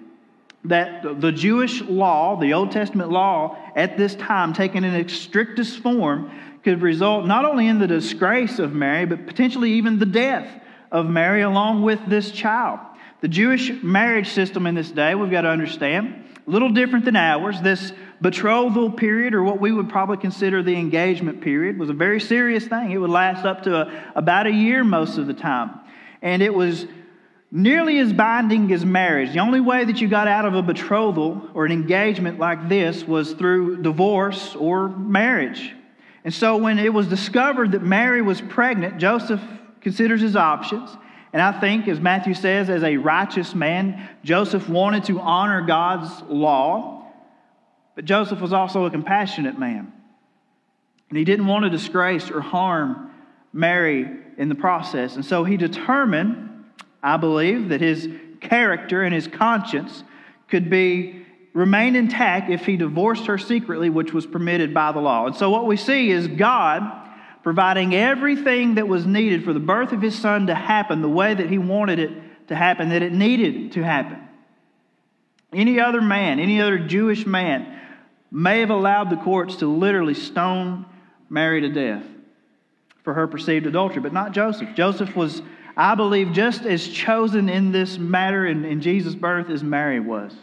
that 0.65 1.21
the 1.21 1.33
Jewish 1.33 1.81
law, 1.83 2.37
the 2.37 2.53
Old 2.53 2.73
Testament 2.73 3.11
law, 3.11 3.57
at 3.75 3.97
this 3.97 4.15
time, 4.15 4.53
taken 4.53 4.85
in 4.85 4.95
its 4.95 5.15
strictest 5.15 5.79
form, 5.79 6.31
could 6.63 6.83
result 6.83 7.27
not 7.27 7.45
only 7.45 7.67
in 7.67 7.79
the 7.79 7.87
disgrace 7.87 8.59
of 8.59 8.73
Mary, 8.73 9.07
but 9.07 9.27
potentially 9.27 9.73
even 9.73 9.99
the 9.99 10.07
death 10.07 10.49
of 10.91 11.07
Mary 11.07 11.43
along 11.43 11.83
with 11.83 12.01
this 12.09 12.31
child. 12.31 12.81
The 13.21 13.29
Jewish 13.29 13.73
marriage 13.83 14.29
system 14.29 14.67
in 14.67 14.75
this 14.75 14.91
day, 14.91 15.15
we've 15.15 15.31
got 15.31 15.43
to 15.43 15.49
understand, 15.49 16.25
a 16.47 16.51
little 16.51 16.71
different 16.71 17.05
than 17.05 17.17
ours. 17.17 17.61
This 17.61 17.93
betrothal 18.21 18.91
period, 18.91 19.35
or 19.35 19.43
what 19.43 19.61
we 19.61 19.73
would 19.73 19.89
probably 19.89 20.17
consider 20.17 20.63
the 20.63 20.77
engagement 20.77 21.41
period, 21.41 21.79
was 21.79 21.91
a 21.91 21.95
very 21.95 22.21
serious 22.21 22.67
thing. 22.67 22.93
It 22.93 22.99
would 22.99 23.11
last 23.11 23.45
up 23.45 23.65
to 23.65 23.75
a, 23.75 24.13
about 24.15 24.47
a 24.47 24.53
year 24.53 24.85
most 24.85 25.19
of 25.19 25.27
the 25.27 25.35
time. 25.35 25.81
And 26.23 26.43
it 26.43 26.55
was 26.55 26.87
nearly 27.51 27.99
as 27.99 28.13
binding 28.13 28.73
as 28.73 28.85
marriage. 28.85 29.33
The 29.33 29.41
only 29.41 29.61
way 29.61 29.85
that 29.85 30.01
you 30.01 30.09
got 30.09 30.29
out 30.29 30.45
of 30.45 30.55
a 30.55 30.63
betrothal 30.63 31.49
or 31.55 31.65
an 31.65 31.73
engagement 31.73 32.39
like 32.39 32.69
this 32.69 33.05
was 33.05 33.33
through 33.33 33.83
divorce 33.83 34.55
or 34.55 34.89
marriage. 34.89 35.75
And 36.25 36.35
so 36.35 36.57
when 36.57 36.79
it 36.79 36.93
was 36.93 37.07
discovered 37.07 37.73
that 37.73 37.83
Mary 37.83 38.23
was 38.23 38.41
pregnant, 38.41 38.99
Joseph 38.99 39.41
considers 39.81 40.21
his 40.21 40.37
options. 40.37 40.91
And 41.33 41.43
I 41.43 41.59
think, 41.61 41.89
as 41.89 42.01
Matthew 42.01 42.35
says, 42.35 42.71
as 42.71 42.83
a 42.83 42.97
righteous 42.97 43.55
man, 43.55 44.09
Joseph 44.25 44.69
wanted 44.69 45.05
to 45.05 45.21
honor 45.21 45.63
God's 45.63 46.23
law. 46.29 47.07
But 47.95 48.05
Joseph 48.05 48.41
was 48.41 48.53
also 48.53 48.85
a 48.85 48.91
compassionate 48.91 49.59
man. 49.59 49.93
And 51.09 51.19
he 51.19 51.25
didn't 51.25 51.47
want 51.47 51.65
to 51.65 51.71
disgrace 51.71 52.31
or 52.31 52.41
harm 52.41 53.11
Mary 53.53 54.09
in 54.37 54.49
the 54.49 54.55
process. 54.55 55.17
And 55.17 55.25
so 55.25 55.45
he 55.45 55.57
determined, 55.57 56.65
I 57.03 57.17
believe, 57.17 57.71
that 57.71 57.81
his 57.81 58.09
character 58.41 59.03
and 59.03 59.15
his 59.15 59.27
conscience 59.27 60.05
could 60.49 60.71
be 60.71 61.27
remained 61.59 61.97
intact 61.97 62.51
if 62.51 62.65
he 62.65 62.77
divorced 62.77 63.27
her 63.27 63.37
secretly, 63.37 63.91
which 63.91 64.13
was 64.13 64.27
permitted 64.27 64.73
by 64.73 64.93
the 64.93 65.01
law. 65.01 65.27
And 65.27 65.35
so 65.35 65.51
what 65.51 65.67
we 65.67 65.77
see 65.77 66.11
is 66.11 66.29
God 66.29 66.83
providing 67.43 67.95
everything 67.95 68.77
that 68.77 68.87
was 68.87 69.07
needed 69.07 69.45
for 69.45 69.53
the 69.53 69.61
birth 69.61 69.93
of 69.93 70.01
his 70.01 70.17
son 70.17 70.47
to 70.47 70.55
happen 70.55 71.03
the 71.03 71.09
way 71.09 71.35
that 71.35 71.51
he 71.51 71.59
wanted 71.59 71.99
it 71.99 72.49
to 72.49 72.55
happen, 72.55 72.91
that 72.91 73.03
it 73.03 73.13
needed 73.13 73.73
to 73.73 73.83
happen. 73.83 74.19
Any 75.53 75.81
other 75.81 76.01
man, 76.01 76.39
any 76.39 76.61
other 76.61 76.79
Jewish 76.79 77.27
man, 77.27 77.81
may 78.31 78.61
have 78.61 78.71
allowed 78.71 79.11
the 79.11 79.17
courts 79.17 79.57
to 79.57 79.67
literally 79.67 80.15
stone 80.15 80.87
Mary 81.29 81.61
to 81.63 81.69
death 81.69 82.05
for 83.03 83.15
her 83.15 83.27
perceived 83.27 83.67
adultery, 83.67 84.01
but 84.01 84.13
not 84.13 84.33
Joseph. 84.33 84.75
Joseph 84.75 85.17
was, 85.17 85.43
I 85.77 85.95
believe, 85.95 86.33
just 86.33 86.67
as 86.67 86.87
chosen 86.87 87.49
in 87.49 87.73
this 87.73 87.99
matter 87.99 88.47
in, 88.47 88.65
in 88.65 88.81
Jesus' 88.81 89.15
birth 89.15 89.51
as 89.51 89.63
Mary 89.63 89.99
was. 89.99 90.35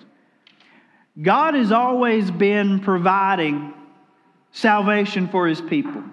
God 1.22 1.54
has 1.54 1.72
always 1.72 2.30
been 2.30 2.80
providing 2.80 3.74
salvation 4.52 5.28
for 5.30 5.48
his 5.48 5.62
people. 5.62 6.04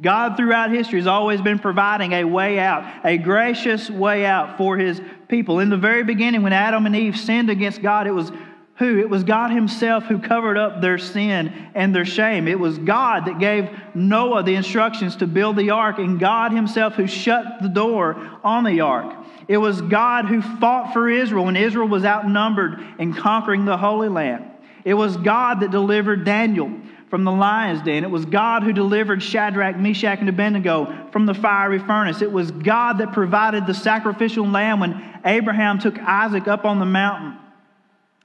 God, 0.00 0.36
throughout 0.36 0.70
history, 0.70 0.98
has 0.98 1.06
always 1.06 1.40
been 1.40 1.58
providing 1.58 2.12
a 2.12 2.24
way 2.24 2.58
out, 2.58 2.84
a 3.04 3.18
gracious 3.18 3.88
way 3.88 4.26
out 4.26 4.58
for 4.58 4.76
his 4.76 5.00
people. 5.28 5.60
In 5.60 5.70
the 5.70 5.76
very 5.76 6.02
beginning, 6.02 6.42
when 6.42 6.52
Adam 6.52 6.86
and 6.86 6.96
Eve 6.96 7.16
sinned 7.16 7.50
against 7.50 7.80
God, 7.80 8.06
it 8.06 8.12
was 8.12 8.32
who? 8.76 8.98
It 8.98 9.08
was 9.08 9.22
God 9.22 9.52
Himself 9.52 10.04
who 10.04 10.18
covered 10.18 10.56
up 10.56 10.80
their 10.80 10.98
sin 10.98 11.70
and 11.74 11.94
their 11.94 12.04
shame. 12.04 12.48
It 12.48 12.58
was 12.58 12.78
God 12.78 13.26
that 13.26 13.38
gave 13.38 13.70
Noah 13.94 14.42
the 14.42 14.56
instructions 14.56 15.14
to 15.16 15.26
build 15.26 15.56
the 15.56 15.70
ark, 15.70 15.98
and 15.98 16.18
God 16.18 16.52
Himself 16.52 16.94
who 16.94 17.06
shut 17.06 17.62
the 17.62 17.68
door 17.68 18.16
on 18.42 18.64
the 18.64 18.80
ark. 18.80 19.21
It 19.48 19.56
was 19.58 19.80
God 19.82 20.26
who 20.26 20.42
fought 20.42 20.92
for 20.92 21.08
Israel 21.08 21.46
when 21.46 21.56
Israel 21.56 21.88
was 21.88 22.04
outnumbered 22.04 22.80
in 22.98 23.14
conquering 23.14 23.64
the 23.64 23.76
Holy 23.76 24.08
Land. 24.08 24.44
It 24.84 24.94
was 24.94 25.16
God 25.16 25.60
that 25.60 25.70
delivered 25.70 26.24
Daniel 26.24 26.72
from 27.10 27.24
the 27.24 27.32
lion's 27.32 27.82
den. 27.82 28.04
It 28.04 28.10
was 28.10 28.24
God 28.24 28.62
who 28.62 28.72
delivered 28.72 29.22
Shadrach, 29.22 29.76
Meshach, 29.76 30.20
and 30.20 30.28
Abednego 30.28 31.08
from 31.12 31.26
the 31.26 31.34
fiery 31.34 31.78
furnace. 31.78 32.22
It 32.22 32.32
was 32.32 32.50
God 32.50 32.98
that 32.98 33.12
provided 33.12 33.66
the 33.66 33.74
sacrificial 33.74 34.48
lamb 34.48 34.80
when 34.80 35.20
Abraham 35.24 35.78
took 35.78 35.98
Isaac 35.98 36.48
up 36.48 36.64
on 36.64 36.78
the 36.78 36.86
mountain. 36.86 37.38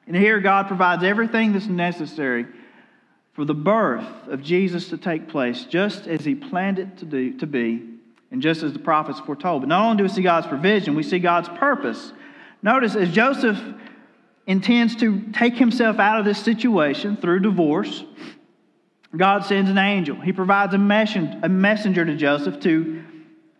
And 0.07 0.15
here 0.15 0.39
God 0.39 0.67
provides 0.67 1.03
everything 1.03 1.51
that's 1.51 1.67
necessary 1.67 2.45
for 3.33 3.43
the 3.43 3.53
birth 3.53 4.07
of 4.29 4.41
Jesus 4.41 4.89
to 4.89 4.97
take 4.97 5.27
place, 5.27 5.65
just 5.65 6.07
as 6.07 6.23
he 6.23 6.33
planned 6.33 6.79
it 6.79 6.97
to, 6.99 7.05
do, 7.05 7.37
to 7.39 7.45
be 7.45 7.96
and 8.31 8.41
just 8.41 8.63
as 8.63 8.73
the 8.73 8.79
prophets 8.79 9.19
foretold. 9.19 9.61
But 9.61 9.69
not 9.69 9.83
only 9.83 9.97
do 9.97 10.03
we 10.03 10.09
see 10.09 10.21
God's 10.21 10.47
provision, 10.47 10.95
we 10.95 11.03
see 11.03 11.19
God's 11.19 11.49
purpose. 11.49 12.11
Notice 12.61 12.95
as 12.95 13.11
Joseph 13.11 13.59
intends 14.45 14.95
to 14.97 15.21
take 15.33 15.55
himself 15.55 15.99
out 15.99 16.19
of 16.19 16.25
this 16.25 16.39
situation 16.39 17.17
through 17.17 17.39
divorce, 17.39 18.03
God 19.15 19.45
sends 19.45 19.69
an 19.69 19.77
angel. 19.77 20.19
He 20.19 20.33
provides 20.33 20.73
a 20.73 20.77
messenger 20.77 22.05
to 22.05 22.15
Joseph 22.15 22.59
to 22.61 23.03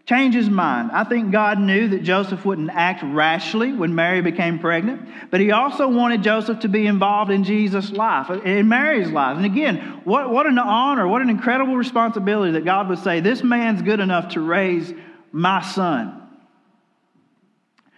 change 0.08 0.34
his 0.34 0.50
mind. 0.50 0.90
I 0.94 1.04
think 1.04 1.32
God 1.32 1.60
knew 1.60 1.90
that 1.90 2.02
Joseph 2.02 2.46
wouldn't 2.46 2.70
act 2.70 3.04
rashly 3.04 3.74
when 3.74 3.94
Mary 3.94 4.22
became 4.22 4.58
pregnant, 4.58 5.02
but 5.30 5.42
he 5.42 5.52
also 5.52 5.90
wanted 5.90 6.24
Joseph 6.24 6.62
to 6.62 6.70
be 6.70 6.88
involved 6.88 7.30
in 7.30 7.44
Jesus' 7.44 7.92
life, 7.92 8.30
in 8.30 8.70
Mary's 8.70 9.10
life. 9.10 9.36
And 9.36 9.46
again, 9.46 10.02
what, 10.06 10.30
what 10.30 10.48
an 10.48 10.58
honor, 10.58 11.08
what 11.08 11.22
an 11.22 11.30
incredible 11.30 11.76
responsibility 11.76 12.54
that 12.54 12.64
God 12.64 12.88
would 12.88 13.00
say, 13.00 13.20
This 13.20 13.44
man's 13.44 13.82
good 13.82 14.00
enough 14.00 14.30
to 14.30 14.40
raise 14.40 14.94
my 15.34 15.62
son. 15.62 16.22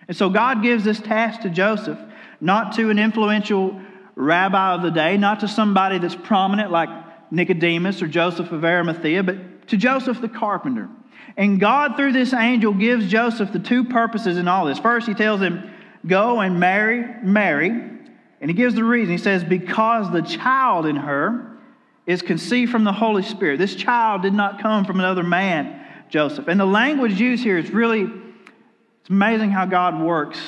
And 0.08 0.18
so 0.18 0.32
God 0.32 0.64
gives 0.64 0.84
this 0.84 1.00
task 1.00 1.42
to 1.42 1.50
Joseph, 1.50 2.00
not 2.42 2.74
to 2.74 2.90
an 2.90 2.98
influential 2.98 3.80
rabbi 4.16 4.74
of 4.74 4.82
the 4.82 4.90
day, 4.90 5.16
not 5.18 5.42
to 5.42 5.48
somebody 5.48 6.00
that's 6.00 6.16
prominent 6.16 6.72
like 6.72 6.90
Nicodemus 7.32 8.02
or 8.02 8.08
Joseph 8.08 8.52
of 8.52 8.66
Arimathea, 8.66 9.22
but 9.22 9.68
to 9.68 9.78
Joseph 9.78 10.20
the 10.20 10.28
carpenter. 10.28 10.90
And 11.38 11.60
God, 11.60 11.96
through 11.96 12.14
this 12.14 12.34
angel, 12.34 12.74
gives 12.74 13.08
Joseph 13.08 13.54
the 13.54 13.60
two 13.60 13.86
purposes 13.86 14.38
in 14.38 14.48
all 14.48 14.66
this. 14.66 14.80
First, 14.80 15.08
he 15.08 15.14
tells 15.14 15.42
him, 15.42 15.72
Go 16.06 16.40
and 16.40 16.60
marry 16.60 17.06
Mary. 17.24 17.70
And 17.70 18.50
he 18.50 18.54
gives 18.54 18.76
the 18.76 18.84
reason. 18.84 19.12
He 19.12 19.18
says, 19.18 19.44
Because 19.44 20.12
the 20.12 20.22
child 20.22 20.86
in 20.86 20.96
her 20.96 21.58
is 22.06 22.22
conceived 22.22 22.72
from 22.72 22.84
the 22.84 22.92
Holy 22.92 23.24
Spirit. 23.24 23.60
This 23.60 23.76
child 23.76 24.22
did 24.22 24.34
not 24.34 24.62
come 24.62 24.86
from 24.86 25.00
another 25.00 25.24
man, 25.24 25.86
Joseph. 26.10 26.48
And 26.48 26.60
the 26.60 26.66
language 26.66 27.20
used 27.20 27.44
here 27.44 27.58
is 27.58 27.70
really, 27.70 28.02
it's 28.02 29.10
amazing 29.10 29.52
how 29.52 29.66
God 29.66 30.02
works 30.02 30.40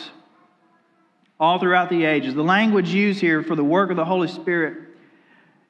all 1.39 1.59
throughout 1.59 1.89
the 1.89 2.05
ages. 2.05 2.33
The 2.33 2.43
language 2.43 2.89
used 2.89 3.19
here 3.19 3.43
for 3.43 3.55
the 3.55 3.63
work 3.63 3.89
of 3.89 3.97
the 3.97 4.05
Holy 4.05 4.27
Spirit 4.27 4.77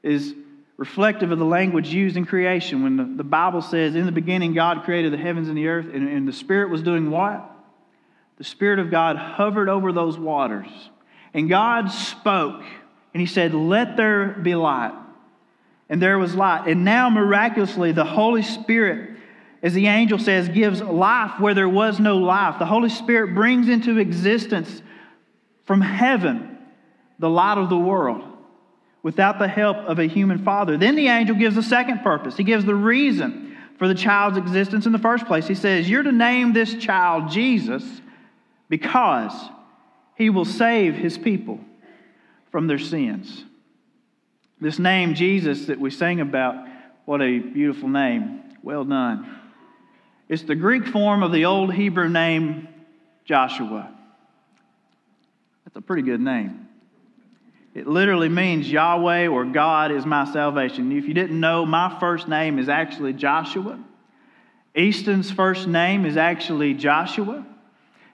is 0.03 0.33
reflective 0.77 1.31
of 1.31 1.39
the 1.39 1.45
language 1.45 1.89
used 1.89 2.17
in 2.17 2.25
creation. 2.25 2.83
When 2.83 2.97
the, 2.97 3.03
the 3.03 3.23
Bible 3.23 3.61
says, 3.61 3.95
In 3.95 4.05
the 4.05 4.11
beginning, 4.11 4.53
God 4.53 4.83
created 4.83 5.13
the 5.13 5.17
heavens 5.17 5.47
and 5.47 5.57
the 5.57 5.67
earth, 5.67 5.87
and, 5.93 6.07
and 6.07 6.27
the 6.27 6.33
Spirit 6.33 6.69
was 6.69 6.81
doing 6.81 7.11
what? 7.11 7.49
The 8.37 8.43
Spirit 8.43 8.79
of 8.79 8.89
God 8.89 9.17
hovered 9.17 9.69
over 9.69 9.91
those 9.91 10.17
waters. 10.17 10.67
And 11.33 11.47
God 11.47 11.91
spoke, 11.91 12.63
and 13.13 13.21
He 13.21 13.27
said, 13.27 13.53
Let 13.53 13.97
there 13.97 14.29
be 14.29 14.55
light. 14.55 14.93
And 15.89 16.01
there 16.01 16.17
was 16.17 16.35
light. 16.35 16.67
And 16.67 16.85
now, 16.85 17.09
miraculously, 17.09 17.91
the 17.91 18.05
Holy 18.05 18.41
Spirit, 18.41 19.17
as 19.61 19.73
the 19.73 19.87
angel 19.87 20.17
says, 20.17 20.47
gives 20.49 20.81
life 20.81 21.39
where 21.39 21.53
there 21.53 21.69
was 21.69 21.99
no 21.99 22.17
life. 22.17 22.59
The 22.59 22.65
Holy 22.65 22.89
Spirit 22.89 23.35
brings 23.35 23.67
into 23.67 23.97
existence 23.97 24.81
from 25.65 25.81
heaven 25.81 26.57
the 27.19 27.29
light 27.29 27.57
of 27.57 27.69
the 27.69 27.77
world 27.77 28.30
without 29.03 29.39
the 29.39 29.47
help 29.47 29.77
of 29.77 29.99
a 29.99 30.05
human 30.05 30.43
father. 30.43 30.77
Then 30.77 30.95
the 30.95 31.07
angel 31.07 31.35
gives 31.35 31.57
a 31.57 31.63
second 31.63 31.99
purpose. 31.99 32.37
He 32.37 32.43
gives 32.43 32.65
the 32.65 32.75
reason 32.75 33.57
for 33.77 33.87
the 33.87 33.95
child's 33.95 34.37
existence 34.37 34.85
in 34.85 34.91
the 34.91 34.99
first 34.99 35.25
place. 35.25 35.47
He 35.47 35.55
says, 35.55 35.89
You're 35.89 36.03
to 36.03 36.11
name 36.11 36.53
this 36.53 36.75
child 36.75 37.31
Jesus 37.31 37.83
because 38.69 39.33
he 40.15 40.29
will 40.29 40.45
save 40.45 40.95
his 40.95 41.17
people 41.17 41.59
from 42.51 42.67
their 42.67 42.79
sins. 42.79 43.43
This 44.59 44.77
name, 44.77 45.15
Jesus, 45.15 45.65
that 45.65 45.79
we 45.79 45.89
sang 45.89 46.19
about, 46.21 46.67
what 47.05 47.21
a 47.21 47.39
beautiful 47.39 47.89
name. 47.89 48.43
Well 48.61 48.83
done. 48.83 49.39
It's 50.29 50.43
the 50.43 50.55
Greek 50.55 50.85
form 50.85 51.23
of 51.23 51.31
the 51.31 51.45
old 51.45 51.73
Hebrew 51.73 52.07
name 52.07 52.67
Joshua. 53.25 53.91
That's 55.65 55.75
a 55.75 55.81
pretty 55.81 56.03
good 56.03 56.21
name. 56.21 56.60
It 57.73 57.87
literally 57.87 58.29
means 58.29 58.69
Yahweh 58.69 59.27
or 59.27 59.45
God 59.45 59.91
is 59.91 60.05
my 60.05 60.31
salvation. 60.31 60.91
If 60.91 61.05
you 61.05 61.13
didn't 61.13 61.39
know, 61.39 61.65
my 61.65 61.97
first 61.99 62.27
name 62.27 62.59
is 62.59 62.67
actually 62.67 63.13
Joshua. 63.13 63.79
Easton's 64.75 65.31
first 65.31 65.67
name 65.67 66.05
is 66.05 66.17
actually 66.17 66.73
Joshua. 66.73 67.45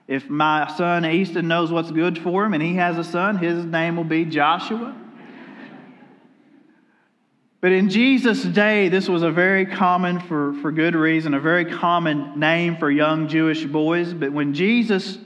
If 0.06 0.30
my 0.30 0.72
son 0.76 1.04
Easton 1.04 1.48
knows 1.48 1.72
what's 1.72 1.90
good 1.90 2.18
for 2.18 2.44
him 2.44 2.54
and 2.54 2.62
he 2.62 2.76
has 2.76 2.98
a 2.98 3.04
son, 3.04 3.36
his 3.36 3.64
name 3.64 3.96
will 3.96 4.04
be 4.04 4.24
Joshua. 4.24 4.96
But 7.60 7.72
in 7.72 7.90
Jesus' 7.90 8.44
day, 8.44 8.88
this 8.88 9.08
was 9.08 9.24
a 9.24 9.32
very 9.32 9.66
common, 9.66 10.20
for, 10.20 10.54
for 10.62 10.70
good 10.70 10.94
reason, 10.94 11.34
a 11.34 11.40
very 11.40 11.64
common 11.64 12.38
name 12.38 12.76
for 12.76 12.88
young 12.88 13.26
Jewish 13.26 13.64
boys. 13.64 14.14
But 14.14 14.32
when 14.32 14.54
Jesus 14.54 15.18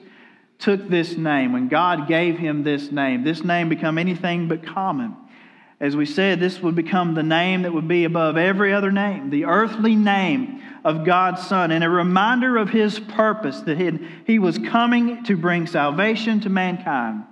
took 0.62 0.88
this 0.88 1.16
name, 1.16 1.52
when 1.52 1.68
God 1.68 2.08
gave 2.08 2.38
him 2.38 2.62
this 2.62 2.90
name, 2.90 3.24
this 3.24 3.42
name 3.42 3.68
become 3.68 3.98
anything 3.98 4.48
but 4.48 4.64
common. 4.64 5.16
As 5.80 5.96
we 5.96 6.06
said, 6.06 6.38
this 6.38 6.60
would 6.60 6.76
become 6.76 7.14
the 7.14 7.24
name 7.24 7.62
that 7.62 7.74
would 7.74 7.88
be 7.88 8.04
above 8.04 8.36
every 8.36 8.72
other 8.72 8.92
name, 8.92 9.30
the 9.30 9.46
earthly 9.46 9.96
name 9.96 10.62
of 10.84 11.04
God's 11.04 11.44
Son, 11.44 11.72
and 11.72 11.82
a 11.82 11.90
reminder 11.90 12.56
of 12.56 12.70
his 12.70 13.00
purpose 13.00 13.60
that 13.62 13.76
he, 13.76 13.98
he 14.24 14.38
was 14.38 14.58
coming 14.58 15.24
to 15.24 15.36
bring 15.36 15.66
salvation 15.66 16.40
to 16.42 16.48
mankind 16.48 17.24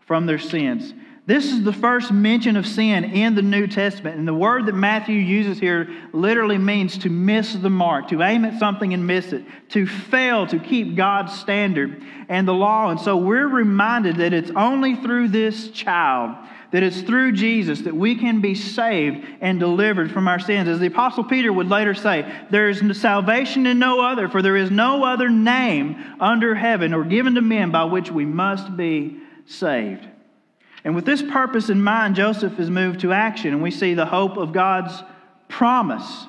from 0.00 0.26
their 0.26 0.40
sins. 0.40 0.92
This 1.24 1.52
is 1.52 1.62
the 1.62 1.72
first 1.72 2.10
mention 2.10 2.56
of 2.56 2.66
sin 2.66 3.04
in 3.04 3.36
the 3.36 3.42
New 3.42 3.68
Testament. 3.68 4.18
And 4.18 4.26
the 4.26 4.34
word 4.34 4.66
that 4.66 4.74
Matthew 4.74 5.14
uses 5.14 5.60
here 5.60 5.88
literally 6.12 6.58
means 6.58 6.98
to 6.98 7.10
miss 7.10 7.54
the 7.54 7.70
mark, 7.70 8.08
to 8.08 8.22
aim 8.22 8.44
at 8.44 8.58
something 8.58 8.92
and 8.92 9.06
miss 9.06 9.32
it, 9.32 9.44
to 9.68 9.86
fail 9.86 10.48
to 10.48 10.58
keep 10.58 10.96
God's 10.96 11.32
standard 11.38 12.02
and 12.28 12.46
the 12.46 12.52
law. 12.52 12.90
And 12.90 12.98
so 12.98 13.16
we're 13.16 13.46
reminded 13.46 14.16
that 14.16 14.32
it's 14.32 14.50
only 14.56 14.96
through 14.96 15.28
this 15.28 15.70
child, 15.70 16.34
that 16.72 16.82
it's 16.82 17.02
through 17.02 17.32
Jesus, 17.32 17.82
that 17.82 17.94
we 17.94 18.16
can 18.16 18.40
be 18.40 18.56
saved 18.56 19.24
and 19.40 19.60
delivered 19.60 20.10
from 20.10 20.26
our 20.26 20.40
sins. 20.40 20.68
As 20.68 20.80
the 20.80 20.86
Apostle 20.86 21.22
Peter 21.22 21.52
would 21.52 21.68
later 21.68 21.94
say, 21.94 22.28
there 22.50 22.68
is 22.68 22.82
salvation 23.00 23.66
in 23.66 23.78
no 23.78 24.04
other, 24.04 24.28
for 24.28 24.42
there 24.42 24.56
is 24.56 24.72
no 24.72 25.04
other 25.04 25.28
name 25.28 26.02
under 26.18 26.56
heaven 26.56 26.92
or 26.92 27.04
given 27.04 27.36
to 27.36 27.42
men 27.42 27.70
by 27.70 27.84
which 27.84 28.10
we 28.10 28.24
must 28.24 28.76
be 28.76 29.18
saved. 29.46 30.08
And 30.84 30.94
with 30.94 31.04
this 31.04 31.22
purpose 31.22 31.68
in 31.68 31.82
mind, 31.82 32.16
Joseph 32.16 32.58
is 32.58 32.70
moved 32.70 33.00
to 33.00 33.12
action, 33.12 33.52
and 33.52 33.62
we 33.62 33.70
see 33.70 33.94
the 33.94 34.06
hope 34.06 34.36
of 34.36 34.52
God's 34.52 35.02
promise. 35.48 36.26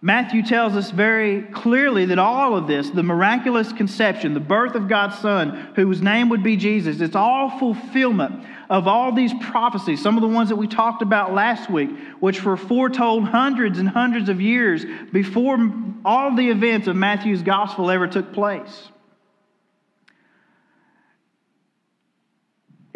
Matthew 0.00 0.44
tells 0.44 0.76
us 0.76 0.92
very 0.92 1.42
clearly 1.42 2.04
that 2.06 2.20
all 2.20 2.54
of 2.56 2.68
this, 2.68 2.90
the 2.90 3.02
miraculous 3.02 3.72
conception, 3.72 4.32
the 4.32 4.40
birth 4.40 4.76
of 4.76 4.88
God's 4.88 5.18
Son, 5.18 5.72
whose 5.74 6.00
name 6.00 6.28
would 6.28 6.44
be 6.44 6.56
Jesus, 6.56 7.00
it's 7.00 7.16
all 7.16 7.58
fulfillment 7.58 8.44
of 8.70 8.86
all 8.86 9.10
these 9.10 9.32
prophecies, 9.40 10.00
some 10.00 10.16
of 10.16 10.20
the 10.20 10.28
ones 10.28 10.50
that 10.50 10.56
we 10.56 10.68
talked 10.68 11.02
about 11.02 11.34
last 11.34 11.68
week, 11.68 11.90
which 12.20 12.44
were 12.44 12.56
foretold 12.56 13.24
hundreds 13.24 13.78
and 13.80 13.88
hundreds 13.88 14.28
of 14.28 14.40
years 14.40 14.84
before 15.12 15.58
all 16.04 16.36
the 16.36 16.48
events 16.48 16.86
of 16.86 16.94
Matthew's 16.94 17.42
gospel 17.42 17.90
ever 17.90 18.06
took 18.06 18.32
place. 18.32 18.90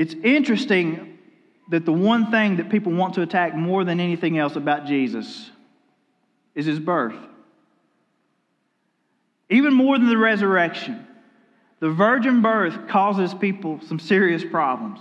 It's 0.02 0.14
interesting 0.24 1.16
that 1.70 1.84
the 1.84 1.92
one 1.92 2.32
thing 2.32 2.56
that 2.56 2.70
people 2.70 2.90
want 2.90 3.14
to 3.14 3.22
attack 3.22 3.54
more 3.54 3.84
than 3.84 4.00
anything 4.00 4.36
else 4.36 4.56
about 4.56 4.84
Jesus 4.84 5.48
is 6.56 6.66
his 6.66 6.80
birth. 6.80 7.14
Even 9.48 9.72
more 9.72 9.96
than 9.96 10.08
the 10.08 10.18
resurrection, 10.18 11.06
the 11.78 11.88
virgin 11.88 12.42
birth 12.42 12.88
causes 12.88 13.32
people 13.32 13.78
some 13.86 14.00
serious 14.00 14.42
problems. 14.44 14.98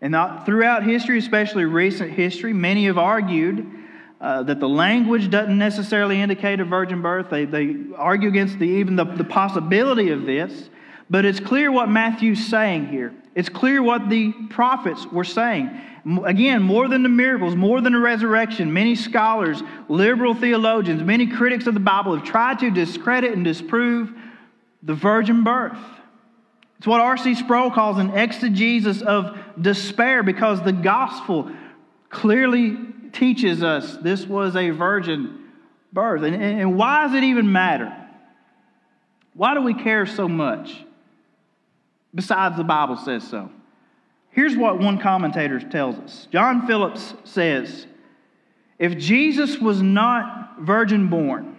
And 0.00 0.16
throughout 0.46 0.82
history, 0.82 1.18
especially 1.18 1.66
recent 1.66 2.10
history, 2.10 2.54
many 2.54 2.86
have 2.86 2.96
argued 2.96 3.70
uh, 4.18 4.44
that 4.44 4.60
the 4.60 4.68
language 4.68 5.28
doesn't 5.28 5.58
necessarily 5.58 6.22
indicate 6.22 6.58
a 6.60 6.64
virgin 6.64 7.02
birth. 7.02 7.28
They, 7.28 7.44
they 7.44 7.76
argue 7.94 8.30
against 8.30 8.58
the, 8.58 8.64
even 8.64 8.96
the, 8.96 9.04
the 9.04 9.24
possibility 9.24 10.08
of 10.08 10.24
this. 10.24 10.70
But 11.10 11.26
it's 11.26 11.38
clear 11.38 11.70
what 11.70 11.90
Matthew's 11.90 12.46
saying 12.46 12.86
here. 12.86 13.12
It's 13.36 13.50
clear 13.50 13.82
what 13.82 14.08
the 14.08 14.32
prophets 14.48 15.04
were 15.12 15.22
saying. 15.22 15.70
Again, 16.24 16.62
more 16.62 16.88
than 16.88 17.02
the 17.02 17.10
miracles, 17.10 17.54
more 17.54 17.82
than 17.82 17.92
the 17.92 17.98
resurrection, 17.98 18.72
many 18.72 18.94
scholars, 18.94 19.62
liberal 19.90 20.32
theologians, 20.34 21.02
many 21.02 21.26
critics 21.26 21.66
of 21.66 21.74
the 21.74 21.80
Bible 21.80 22.16
have 22.16 22.24
tried 22.24 22.60
to 22.60 22.70
discredit 22.70 23.34
and 23.34 23.44
disprove 23.44 24.10
the 24.82 24.94
virgin 24.94 25.44
birth. 25.44 25.76
It's 26.78 26.86
what 26.86 27.02
R.C. 27.02 27.34
Sproul 27.34 27.70
calls 27.70 27.98
an 27.98 28.16
exegesis 28.16 29.02
of 29.02 29.38
despair 29.60 30.22
because 30.22 30.62
the 30.62 30.72
gospel 30.72 31.50
clearly 32.08 32.78
teaches 33.12 33.62
us 33.62 33.98
this 33.98 34.26
was 34.26 34.56
a 34.56 34.70
virgin 34.70 35.50
birth. 35.92 36.22
And, 36.22 36.34
and 36.34 36.78
why 36.78 37.06
does 37.06 37.14
it 37.14 37.22
even 37.22 37.52
matter? 37.52 37.94
Why 39.34 39.52
do 39.52 39.60
we 39.60 39.74
care 39.74 40.06
so 40.06 40.26
much? 40.26 40.85
Besides 42.16 42.56
the 42.56 42.64
Bible 42.64 42.96
says 42.96 43.22
so. 43.22 43.50
Here's 44.30 44.56
what 44.56 44.80
one 44.80 44.98
commentator 44.98 45.60
tells 45.60 45.96
us 45.96 46.26
John 46.32 46.66
Phillips 46.66 47.14
says, 47.24 47.86
If 48.78 48.98
Jesus 48.98 49.58
was 49.58 49.80
not 49.80 50.56
virgin 50.60 51.08
born, 51.08 51.56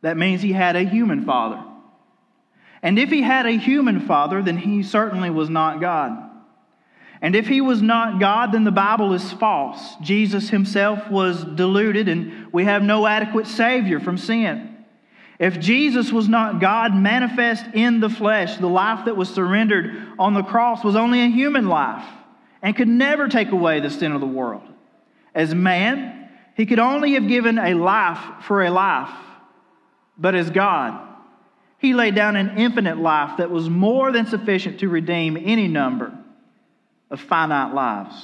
that 0.00 0.16
means 0.16 0.40
he 0.40 0.52
had 0.52 0.76
a 0.76 0.84
human 0.84 1.24
father. 1.24 1.62
And 2.82 2.98
if 2.98 3.10
he 3.10 3.22
had 3.22 3.46
a 3.46 3.52
human 3.52 4.00
father, 4.00 4.42
then 4.42 4.56
he 4.56 4.82
certainly 4.82 5.30
was 5.30 5.48
not 5.48 5.80
God. 5.80 6.30
And 7.20 7.36
if 7.36 7.46
he 7.46 7.60
was 7.60 7.80
not 7.80 8.18
God, 8.18 8.50
then 8.50 8.64
the 8.64 8.72
Bible 8.72 9.12
is 9.12 9.32
false. 9.32 9.94
Jesus 10.02 10.50
himself 10.50 11.08
was 11.08 11.44
deluded, 11.44 12.08
and 12.08 12.52
we 12.52 12.64
have 12.64 12.82
no 12.82 13.06
adequate 13.06 13.46
Savior 13.46 14.00
from 14.00 14.18
sin. 14.18 14.71
If 15.42 15.58
Jesus 15.58 16.12
was 16.12 16.28
not 16.28 16.60
God 16.60 16.94
manifest 16.94 17.64
in 17.74 17.98
the 17.98 18.08
flesh, 18.08 18.58
the 18.58 18.68
life 18.68 19.06
that 19.06 19.16
was 19.16 19.28
surrendered 19.28 20.12
on 20.16 20.34
the 20.34 20.44
cross 20.44 20.84
was 20.84 20.94
only 20.94 21.20
a 21.20 21.26
human 21.26 21.66
life 21.66 22.06
and 22.62 22.76
could 22.76 22.86
never 22.86 23.26
take 23.26 23.50
away 23.50 23.80
the 23.80 23.90
sin 23.90 24.12
of 24.12 24.20
the 24.20 24.26
world. 24.26 24.62
As 25.34 25.52
man, 25.52 26.28
he 26.54 26.64
could 26.64 26.78
only 26.78 27.14
have 27.14 27.26
given 27.26 27.58
a 27.58 27.74
life 27.74 28.44
for 28.44 28.62
a 28.62 28.70
life, 28.70 29.10
but 30.16 30.36
as 30.36 30.48
God, 30.48 31.08
he 31.78 31.92
laid 31.92 32.14
down 32.14 32.36
an 32.36 32.56
infinite 32.56 32.98
life 32.98 33.38
that 33.38 33.50
was 33.50 33.68
more 33.68 34.12
than 34.12 34.26
sufficient 34.26 34.78
to 34.78 34.88
redeem 34.88 35.36
any 35.36 35.66
number 35.66 36.16
of 37.10 37.20
finite 37.20 37.74
lives. 37.74 38.14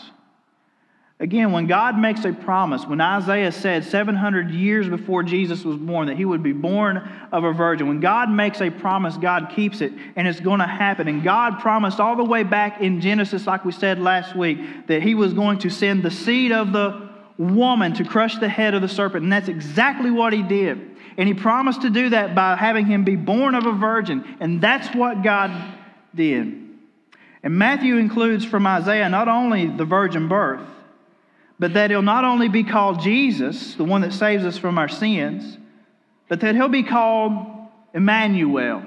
Again, 1.21 1.51
when 1.51 1.67
God 1.67 1.99
makes 1.99 2.25
a 2.25 2.33
promise, 2.33 2.87
when 2.87 3.01
Isaiah 3.01 3.51
said 3.51 3.85
700 3.85 4.53
years 4.53 4.89
before 4.89 5.25
Jesus 5.25 5.65
was 5.65 5.77
born 5.77 6.07
that 6.07 6.17
he 6.17 6.25
would 6.25 6.45
be 6.45 6.53
born 6.53 6.99
of 7.33 7.43
a 7.43 7.53
virgin, 7.53 7.89
when 7.89 7.99
God 7.99 8.31
makes 8.31 8.61
a 8.61 8.71
promise, 8.71 9.17
God 9.17 9.51
keeps 9.55 9.81
it, 9.81 9.93
and 10.15 10.29
it's 10.29 10.39
going 10.39 10.61
to 10.61 10.67
happen. 10.67 11.09
And 11.09 11.25
God 11.25 11.59
promised 11.59 11.99
all 11.99 12.15
the 12.15 12.25
way 12.25 12.45
back 12.45 12.81
in 12.81 13.01
Genesis, 13.01 13.49
like 13.49 13.65
we 13.65 13.73
said 13.73 13.99
last 13.99 14.37
week, 14.37 14.87
that 14.87 15.03
he 15.03 15.17
was 15.17 15.33
going 15.33 15.59
to 15.61 15.71
send 15.71 16.05
the 16.05 16.11
seed 16.11 16.53
of 16.53 16.73
the 16.73 17.09
woman 17.37 17.95
to 17.95 18.05
crush 18.05 18.39
the 18.39 18.49
head 18.49 18.75
of 18.75 18.83
the 18.83 18.89
serpent. 18.89 19.25
And 19.25 19.33
that's 19.33 19.49
exactly 19.49 20.13
what 20.13 20.33
he 20.33 20.45
did. 20.45 20.97
And 21.17 21.27
he 21.27 21.35
promised 21.35 21.83
to 21.83 21.91
do 21.91 22.11
that 22.11 22.37
by 22.37 22.55
having 22.55 22.87
him 22.87 23.03
be 23.03 23.17
born 23.17 23.57
of 23.57 23.67
a 23.67 23.73
virgin. 23.73 24.37
And 24.39 24.61
that's 24.61 24.95
what 24.95 25.25
God 25.25 25.51
did. 26.15 26.65
And 27.43 27.59
Matthew 27.59 27.97
includes 27.97 28.45
from 28.45 28.69
Isaiah 28.69 29.09
not 29.09 29.27
only 29.27 29.67
the 29.67 29.85
virgin 29.85 30.29
birth, 30.29 30.61
but 31.59 31.75
that 31.75 31.91
he'll 31.91 32.03
not 32.03 32.25
only 32.25 32.49
be 32.49 32.65
called 32.65 33.01
Jesus, 33.01 33.75
the 33.75 33.85
one 33.85 34.03
that 34.03 34.13
saves 34.13 34.45
us 34.45 34.57
from 34.57 34.79
our 34.79 34.89
sins, 34.89 35.59
but 36.29 36.41
that 36.41 36.55
he'll 36.55 36.69
be 36.69 36.83
called 36.83 37.47
Emmanuel, 37.95 38.85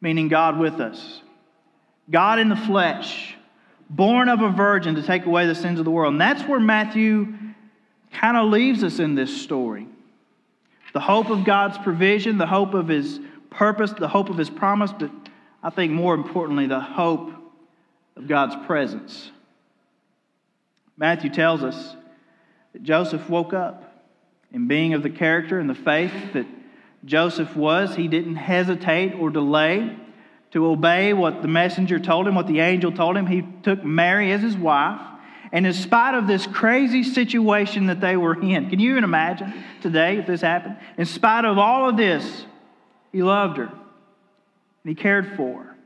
meaning 0.00 0.28
God 0.28 0.58
with 0.58 0.80
us. 0.80 1.22
God 2.10 2.38
in 2.38 2.48
the 2.48 2.56
flesh, 2.56 3.36
born 3.90 4.28
of 4.28 4.40
a 4.40 4.48
virgin 4.48 4.94
to 4.96 5.02
take 5.02 5.26
away 5.26 5.46
the 5.46 5.54
sins 5.54 5.78
of 5.78 5.84
the 5.84 5.90
world. 5.90 6.14
And 6.14 6.20
that's 6.20 6.42
where 6.42 6.60
Matthew 6.60 7.34
kind 8.12 8.36
of 8.36 8.50
leaves 8.50 8.82
us 8.82 8.98
in 8.98 9.14
this 9.14 9.42
story. 9.42 9.86
The 10.94 11.00
hope 11.00 11.28
of 11.28 11.44
God's 11.44 11.78
provision, 11.78 12.38
the 12.38 12.46
hope 12.46 12.74
of 12.74 12.88
his 12.88 13.20
purpose, 13.50 13.92
the 13.92 14.08
hope 14.08 14.30
of 14.30 14.38
his 14.38 14.50
promise, 14.50 14.92
but 14.98 15.10
I 15.62 15.70
think 15.70 15.92
more 15.92 16.14
importantly, 16.14 16.66
the 16.66 16.80
hope 16.80 17.30
of 18.16 18.26
God's 18.26 18.56
presence. 18.66 19.30
Matthew 20.98 21.30
tells 21.30 21.62
us 21.62 21.96
that 22.72 22.82
Joseph 22.82 23.30
woke 23.30 23.54
up. 23.54 23.84
And 24.52 24.66
being 24.66 24.94
of 24.94 25.02
the 25.02 25.10
character 25.10 25.58
and 25.58 25.68
the 25.68 25.74
faith 25.74 26.12
that 26.32 26.46
Joseph 27.04 27.54
was, 27.54 27.94
he 27.94 28.08
didn't 28.08 28.36
hesitate 28.36 29.14
or 29.14 29.30
delay 29.30 29.96
to 30.52 30.66
obey 30.66 31.12
what 31.12 31.42
the 31.42 31.48
messenger 31.48 31.98
told 31.98 32.26
him, 32.26 32.34
what 32.34 32.46
the 32.46 32.60
angel 32.60 32.90
told 32.90 33.16
him. 33.16 33.26
He 33.26 33.44
took 33.62 33.84
Mary 33.84 34.32
as 34.32 34.40
his 34.42 34.56
wife. 34.56 35.00
And 35.52 35.66
in 35.66 35.72
spite 35.72 36.14
of 36.14 36.26
this 36.26 36.46
crazy 36.46 37.02
situation 37.02 37.86
that 37.86 38.00
they 38.00 38.16
were 38.16 38.40
in, 38.40 38.68
can 38.68 38.80
you 38.80 38.92
even 38.92 39.04
imagine 39.04 39.52
today 39.80 40.18
if 40.18 40.26
this 40.26 40.40
happened? 40.40 40.76
In 40.96 41.04
spite 41.04 41.44
of 41.44 41.58
all 41.58 41.88
of 41.88 41.96
this, 41.96 42.46
he 43.12 43.22
loved 43.22 43.58
her. 43.58 43.66
And 43.66 44.84
he 44.84 44.94
cared 44.94 45.36
for 45.36 45.62
her. 45.62 45.76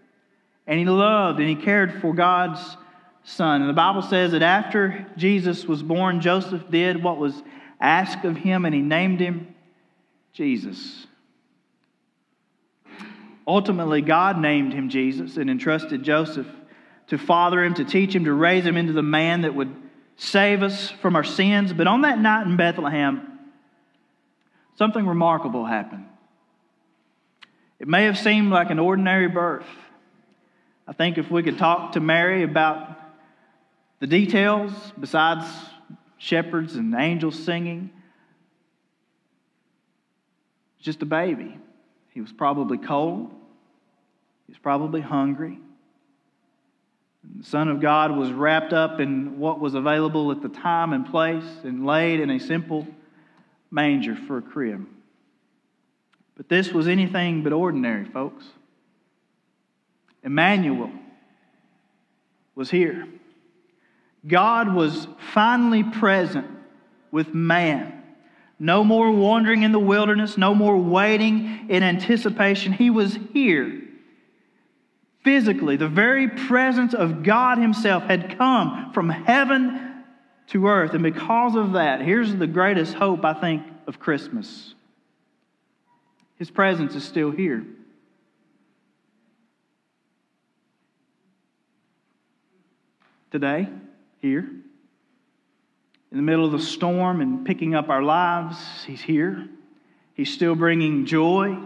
And 0.67 0.79
he 0.79 0.85
loved 0.85 1.41
and 1.41 1.49
he 1.49 1.57
cared 1.57 2.01
for 2.01 2.15
God's 2.15 2.77
son. 3.25 3.61
And 3.61 3.71
the 3.71 3.75
Bible 3.75 4.03
says 4.03 4.33
that 4.33 4.43
after 4.43 5.07
Jesus 5.17 5.65
was 5.65 5.83
born, 5.83 6.21
Joseph 6.21 6.71
did 6.71 7.03
what 7.03 7.19
was 7.19 7.41
asked 7.81 8.25
of 8.25 8.37
him, 8.37 8.65
and 8.65 8.75
he 8.75 8.81
named 8.81 9.21
him 9.21 9.55
Jesus. 10.33 11.07
Ultimately, 13.47 14.03
God 14.03 14.39
named 14.39 14.73
him 14.73 14.89
Jesus 14.89 15.37
and 15.37 15.51
entrusted 15.51 16.03
Joseph 16.03 16.47
to 17.09 17.19
father 17.19 17.63
him, 17.63 17.75
to 17.75 17.85
teach 17.85 18.15
him, 18.15 18.25
to 18.25 18.33
raise 18.33 18.65
him 18.65 18.77
into 18.77 18.93
the 18.93 19.03
man 19.03 19.43
that 19.43 19.55
would 19.55 19.75
save 20.17 20.63
us 20.63 20.91
from 20.91 21.17
our 21.17 21.25
sins. 21.25 21.73
But 21.73 21.87
on 21.87 22.03
that 22.03 22.19
night 22.19 22.47
in 22.47 22.57
Bethlehem, 22.57 23.39
something 24.77 25.05
remarkable 25.05 25.67
happened. 25.67 26.07
It 27.81 27.89
may 27.89 28.05
have 28.05 28.17
seemed 28.17 28.53
like 28.53 28.71
an 28.71 28.79
ordinary 28.79 29.27
birth. 29.27 29.67
I 30.87 30.93
think 30.93 31.19
if 31.19 31.31
we 31.31 31.43
could 31.43 31.59
talk 31.59 31.93
to 31.93 32.01
Mary 32.01 32.45
about 32.45 33.02
the 34.03 34.09
details, 34.09 34.73
besides 34.99 35.47
shepherds 36.19 36.75
and 36.75 36.93
angels 36.93 37.39
singing, 37.39 37.89
just 40.81 41.03
a 41.03 41.07
baby. 41.07 41.57
He 42.11 42.21
was 42.21 42.33
probably 42.33 42.79
cold. 42.79 43.31
He 44.49 44.53
was 44.55 44.59
probably 44.59 45.03
hungry. 45.03 45.61
The 47.39 47.45
Son 47.45 47.69
of 47.69 47.81
God 47.81 48.17
was 48.17 48.33
wrapped 48.33 48.73
up 48.73 48.99
in 48.99 49.39
what 49.39 49.61
was 49.61 49.75
available 49.75 50.33
at 50.33 50.43
the 50.43 50.49
time 50.49 50.93
and 50.93 51.07
place 51.07 51.45
and 51.63 51.87
laid 51.87 52.19
in 52.19 52.29
a 52.29 52.41
simple 52.41 52.89
manger 53.71 54.17
for 54.27 54.39
a 54.39 54.43
crib. 54.43 54.85
But 56.37 56.49
this 56.49 56.73
was 56.73 56.89
anything 56.89 57.45
but 57.45 57.53
ordinary, 57.53 58.07
folks. 58.07 58.47
Emmanuel 60.25 60.91
was 62.57 62.69
here. 62.69 63.07
God 64.27 64.75
was 64.75 65.09
finally 65.33 65.83
present 65.83 66.47
with 67.11 67.35
man. 67.35 68.03
No 68.59 68.85
more 68.85 69.11
wandering 69.11 69.65
in 69.65 69.73
the 69.73 69.79
wilderness, 69.79 70.39
no 70.39 70.55
more 70.55 70.77
waiting 70.77 71.67
in 71.69 71.83
anticipation. 71.83 72.73
He 72.73 72.91
was 72.91 73.19
here. 73.33 73.83
Physically, 75.25 75.77
the 75.77 75.89
very 75.89 76.29
presence 76.29 76.95
of 76.95 77.23
God 77.23 77.59
Himself 77.59 78.05
had 78.05 78.39
come 78.39 78.93
from 78.93 79.09
heaven 79.09 80.05
to 80.49 80.67
earth. 80.67 80.95
And 80.95 81.03
because 81.03 81.57
of 81.57 81.73
that, 81.73 82.03
here's 82.03 82.35
the 82.35 82.47
greatest 82.47 82.95
hope, 82.95 83.25
I 83.25 83.35
think, 83.35 83.63
of 83.87 83.99
Christmas 83.99 84.75
His 86.37 86.51
presence 86.51 86.95
is 86.95 87.05
still 87.05 87.31
here. 87.31 87.65
Today, 93.31 93.69
here. 94.23 94.49
In 96.11 96.17
the 96.17 96.23
middle 96.23 96.47
of 96.47 96.53
the 96.53 96.61
storm 96.61 97.21
and 97.21 97.45
picking 97.45 97.75
up 97.75 97.89
our 97.89 98.03
lives, 98.03 98.57
He's 98.87 99.03
here. 99.03 99.49
He's 100.15 100.33
still 100.33 100.55
bringing 100.55 101.05
joy. 101.05 101.59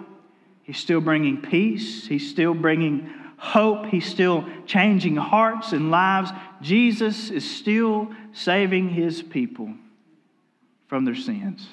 He's 0.62 0.79
still 0.79 1.01
bringing 1.01 1.42
peace. 1.42 2.07
He's 2.07 2.29
still 2.29 2.55
bringing 2.55 3.12
hope. 3.37 3.87
He's 3.87 4.07
still 4.07 4.45
changing 4.66 5.16
hearts 5.16 5.73
and 5.73 5.90
lives. 5.90 6.31
Jesus 6.62 7.31
is 7.31 7.49
still 7.49 8.09
saving 8.33 8.88
His 8.88 9.23
people 9.23 9.73
from 10.87 11.05
their 11.05 11.14
sins. 11.14 11.69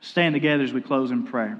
Stand 0.00 0.34
together 0.34 0.64
as 0.64 0.72
we 0.72 0.80
close 0.80 1.10
in 1.10 1.24
prayer. 1.24 1.58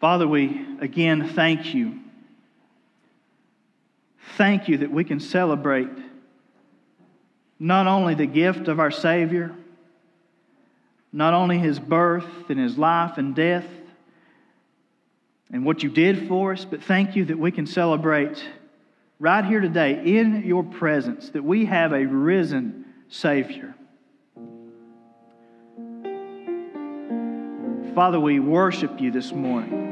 Father, 0.00 0.26
we 0.26 0.66
again 0.80 1.28
thank 1.34 1.74
you. 1.74 2.00
Thank 4.36 4.66
you 4.68 4.78
that 4.78 4.90
we 4.90 5.04
can 5.04 5.20
celebrate 5.20 5.90
not 7.58 7.86
only 7.86 8.14
the 8.14 8.26
gift 8.26 8.68
of 8.68 8.80
our 8.80 8.90
Savior, 8.90 9.54
not 11.12 11.34
only 11.34 11.58
his 11.58 11.78
birth 11.78 12.48
and 12.48 12.58
his 12.58 12.78
life 12.78 13.18
and 13.18 13.34
death 13.34 13.66
and 15.52 15.66
what 15.66 15.82
you 15.82 15.90
did 15.90 16.28
for 16.28 16.52
us, 16.52 16.64
but 16.64 16.82
thank 16.82 17.14
you 17.14 17.26
that 17.26 17.38
we 17.38 17.50
can 17.50 17.66
celebrate 17.66 18.42
right 19.18 19.44
here 19.44 19.60
today 19.60 20.18
in 20.18 20.44
your 20.46 20.62
presence 20.62 21.28
that 21.30 21.44
we 21.44 21.66
have 21.66 21.92
a 21.92 22.06
risen 22.06 22.86
Savior. 23.10 23.74
Father, 27.94 28.20
we 28.20 28.38
worship 28.38 29.00
you 29.00 29.10
this 29.10 29.32
morning. 29.32 29.88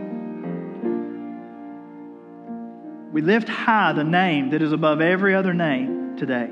We 3.13 3.23
lift 3.23 3.49
high 3.49 3.93
the 3.93 4.05
name 4.05 4.51
that 4.51 4.63
is 4.63 4.73
above 4.73 5.01
every 5.01 5.35
other 5.35 5.53
name 5.53 6.17
today. 6.17 6.49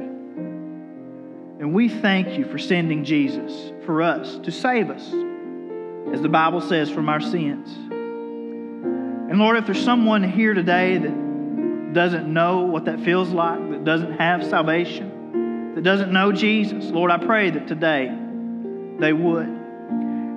And 1.59 1.73
we 1.73 1.89
thank 1.89 2.37
you 2.37 2.45
for 2.47 2.59
sending 2.59 3.05
Jesus 3.05 3.73
for 3.85 4.03
us 4.03 4.39
to 4.39 4.51
save 4.51 4.91
us, 4.91 5.03
as 6.13 6.21
the 6.21 6.29
Bible 6.29 6.61
says, 6.61 6.91
from 6.91 7.09
our 7.09 7.21
sins. 7.21 7.69
And 9.31 9.39
Lord, 9.39 9.57
if 9.57 9.67
there's 9.67 9.83
someone 9.83 10.25
here 10.25 10.55
today 10.55 10.99
that 10.99 11.93
doesn't 11.93 12.33
know 12.33 12.63
what 12.63 12.87
that 12.87 13.01
feels 13.01 13.31
like, 13.31 13.71
that 13.71 13.85
doesn't 13.85 14.13
have 14.13 14.45
salvation, 14.45 15.75
that 15.77 15.85
doesn't 15.85 16.13
know 16.13 16.33
Jesus, 16.33 16.87
Lord, 16.87 17.11
I 17.11 17.19
pray 17.19 17.51
that 17.51 17.69
today 17.69 18.15
they 18.99 19.13
would. 19.13 19.56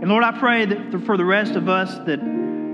And 0.02 0.10
Lord, 0.10 0.24
I 0.24 0.32
pray 0.40 0.64
that 0.66 1.04
for 1.06 1.18
the 1.18 1.26
rest 1.26 1.56
of 1.56 1.68
us 1.68 1.94
that 2.06 2.22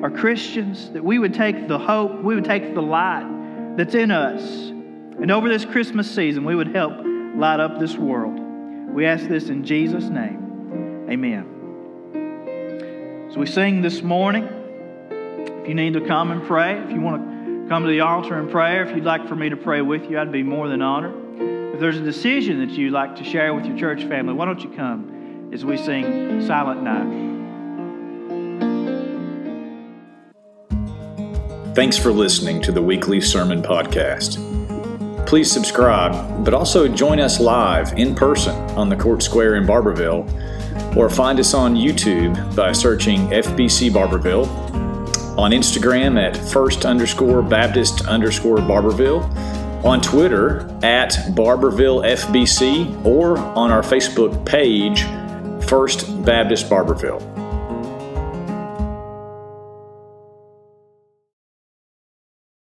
are 0.04 0.12
Christians, 0.12 0.92
that 0.92 1.04
we 1.04 1.18
would 1.18 1.34
take 1.34 1.68
the 1.68 1.80
hope, 1.80 2.22
we 2.22 2.36
would 2.36 2.46
take 2.46 2.76
the 2.76 2.82
light 2.82 3.76
that's 3.76 3.96
in 3.96 4.12
us. 4.12 4.42
And 4.44 5.32
over 5.32 5.50
this 5.50 5.66
Christmas 5.66 6.10
season, 6.14 6.46
we 6.46 6.54
would 6.54 6.76
help 6.76 6.94
light 7.36 7.60
up 7.60 7.80
this 7.80 7.98
world. 7.98 8.40
We 8.94 9.08
ask 9.08 9.28
this 9.28 9.50
in 9.50 9.64
Jesus' 9.64 10.04
name. 10.04 11.08
Amen. 11.10 11.46
So 13.34 13.40
we 13.40 13.48
sing 13.48 13.82
this 13.82 14.04
morning. 14.04 14.48
If 15.10 15.68
you 15.68 15.74
need 15.74 15.94
to 15.94 16.02
come 16.02 16.30
and 16.30 16.46
pray, 16.46 16.78
if 16.80 16.92
you 16.92 17.02
want 17.02 17.24
to 17.24 17.68
come 17.68 17.82
to 17.82 17.90
the 17.90 18.02
altar 18.02 18.38
and 18.38 18.52
pray, 18.52 18.84
if 18.84 18.96
you'd 18.96 19.04
like 19.04 19.28
for 19.28 19.36
me 19.36 19.50
to 19.50 19.58
pray 19.58 19.82
with 19.82 20.12
you, 20.12 20.20
I'd 20.20 20.32
be 20.32 20.44
more 20.44 20.68
than 20.68 20.84
honored. 20.84 21.16
If 21.74 21.80
there's 21.80 21.98
a 21.98 22.04
decision 22.04 22.60
that 22.60 22.70
you'd 22.78 22.94
like 22.94 23.16
to 23.16 23.24
share 23.24 23.56
with 23.56 23.66
your 23.66 23.76
church 23.76 24.04
family, 24.04 24.36
why 24.36 24.46
don't 24.46 24.62
you 24.62 24.70
come 24.70 25.15
as 25.56 25.64
we 25.64 25.78
sing 25.78 26.46
Silent 26.46 26.84
Night? 26.84 27.24
Thanks 31.74 31.98
for 31.98 32.12
listening 32.12 32.62
to 32.64 32.74
the 32.74 32.82
weekly 32.82 33.22
sermon 33.22 33.62
podcast. 33.62 34.36
Please 35.26 35.50
subscribe, 35.50 36.44
but 36.44 36.54
also 36.54 36.90
join 36.90 37.22
us 37.22 37.40
live 37.40 37.98
in 37.98 38.14
person 38.16 38.54
on 38.72 38.90
the 38.90 38.98
Court 38.98 39.24
Square 39.24 39.56
in 39.56 39.66
Barbourville, 39.66 40.28
or 40.98 41.10
find 41.10 41.40
us 41.40 41.54
on 41.54 41.74
YouTube 41.74 42.54
by 42.54 42.74
searching 42.74 43.22
FBC 43.30 43.90
Barbourville, 43.92 44.48
on 45.38 45.52
Instagram 45.52 46.22
at 46.22 46.36
first 46.36 46.86
underscore 46.86 47.42
Baptist 47.42 48.06
underscore 48.08 48.58
Barbourville, 48.58 49.24
on 49.86 50.02
Twitter 50.02 50.68
at 50.84 51.12
Barbourville 51.30 52.04
FBC, 52.04 53.06
or 53.06 53.38
on 53.38 53.72
our 53.72 53.84
Facebook 53.84 54.46
page, 54.46 55.06
First 55.68 56.24
Baptist 56.24 56.70
Barbourville. 56.70 57.35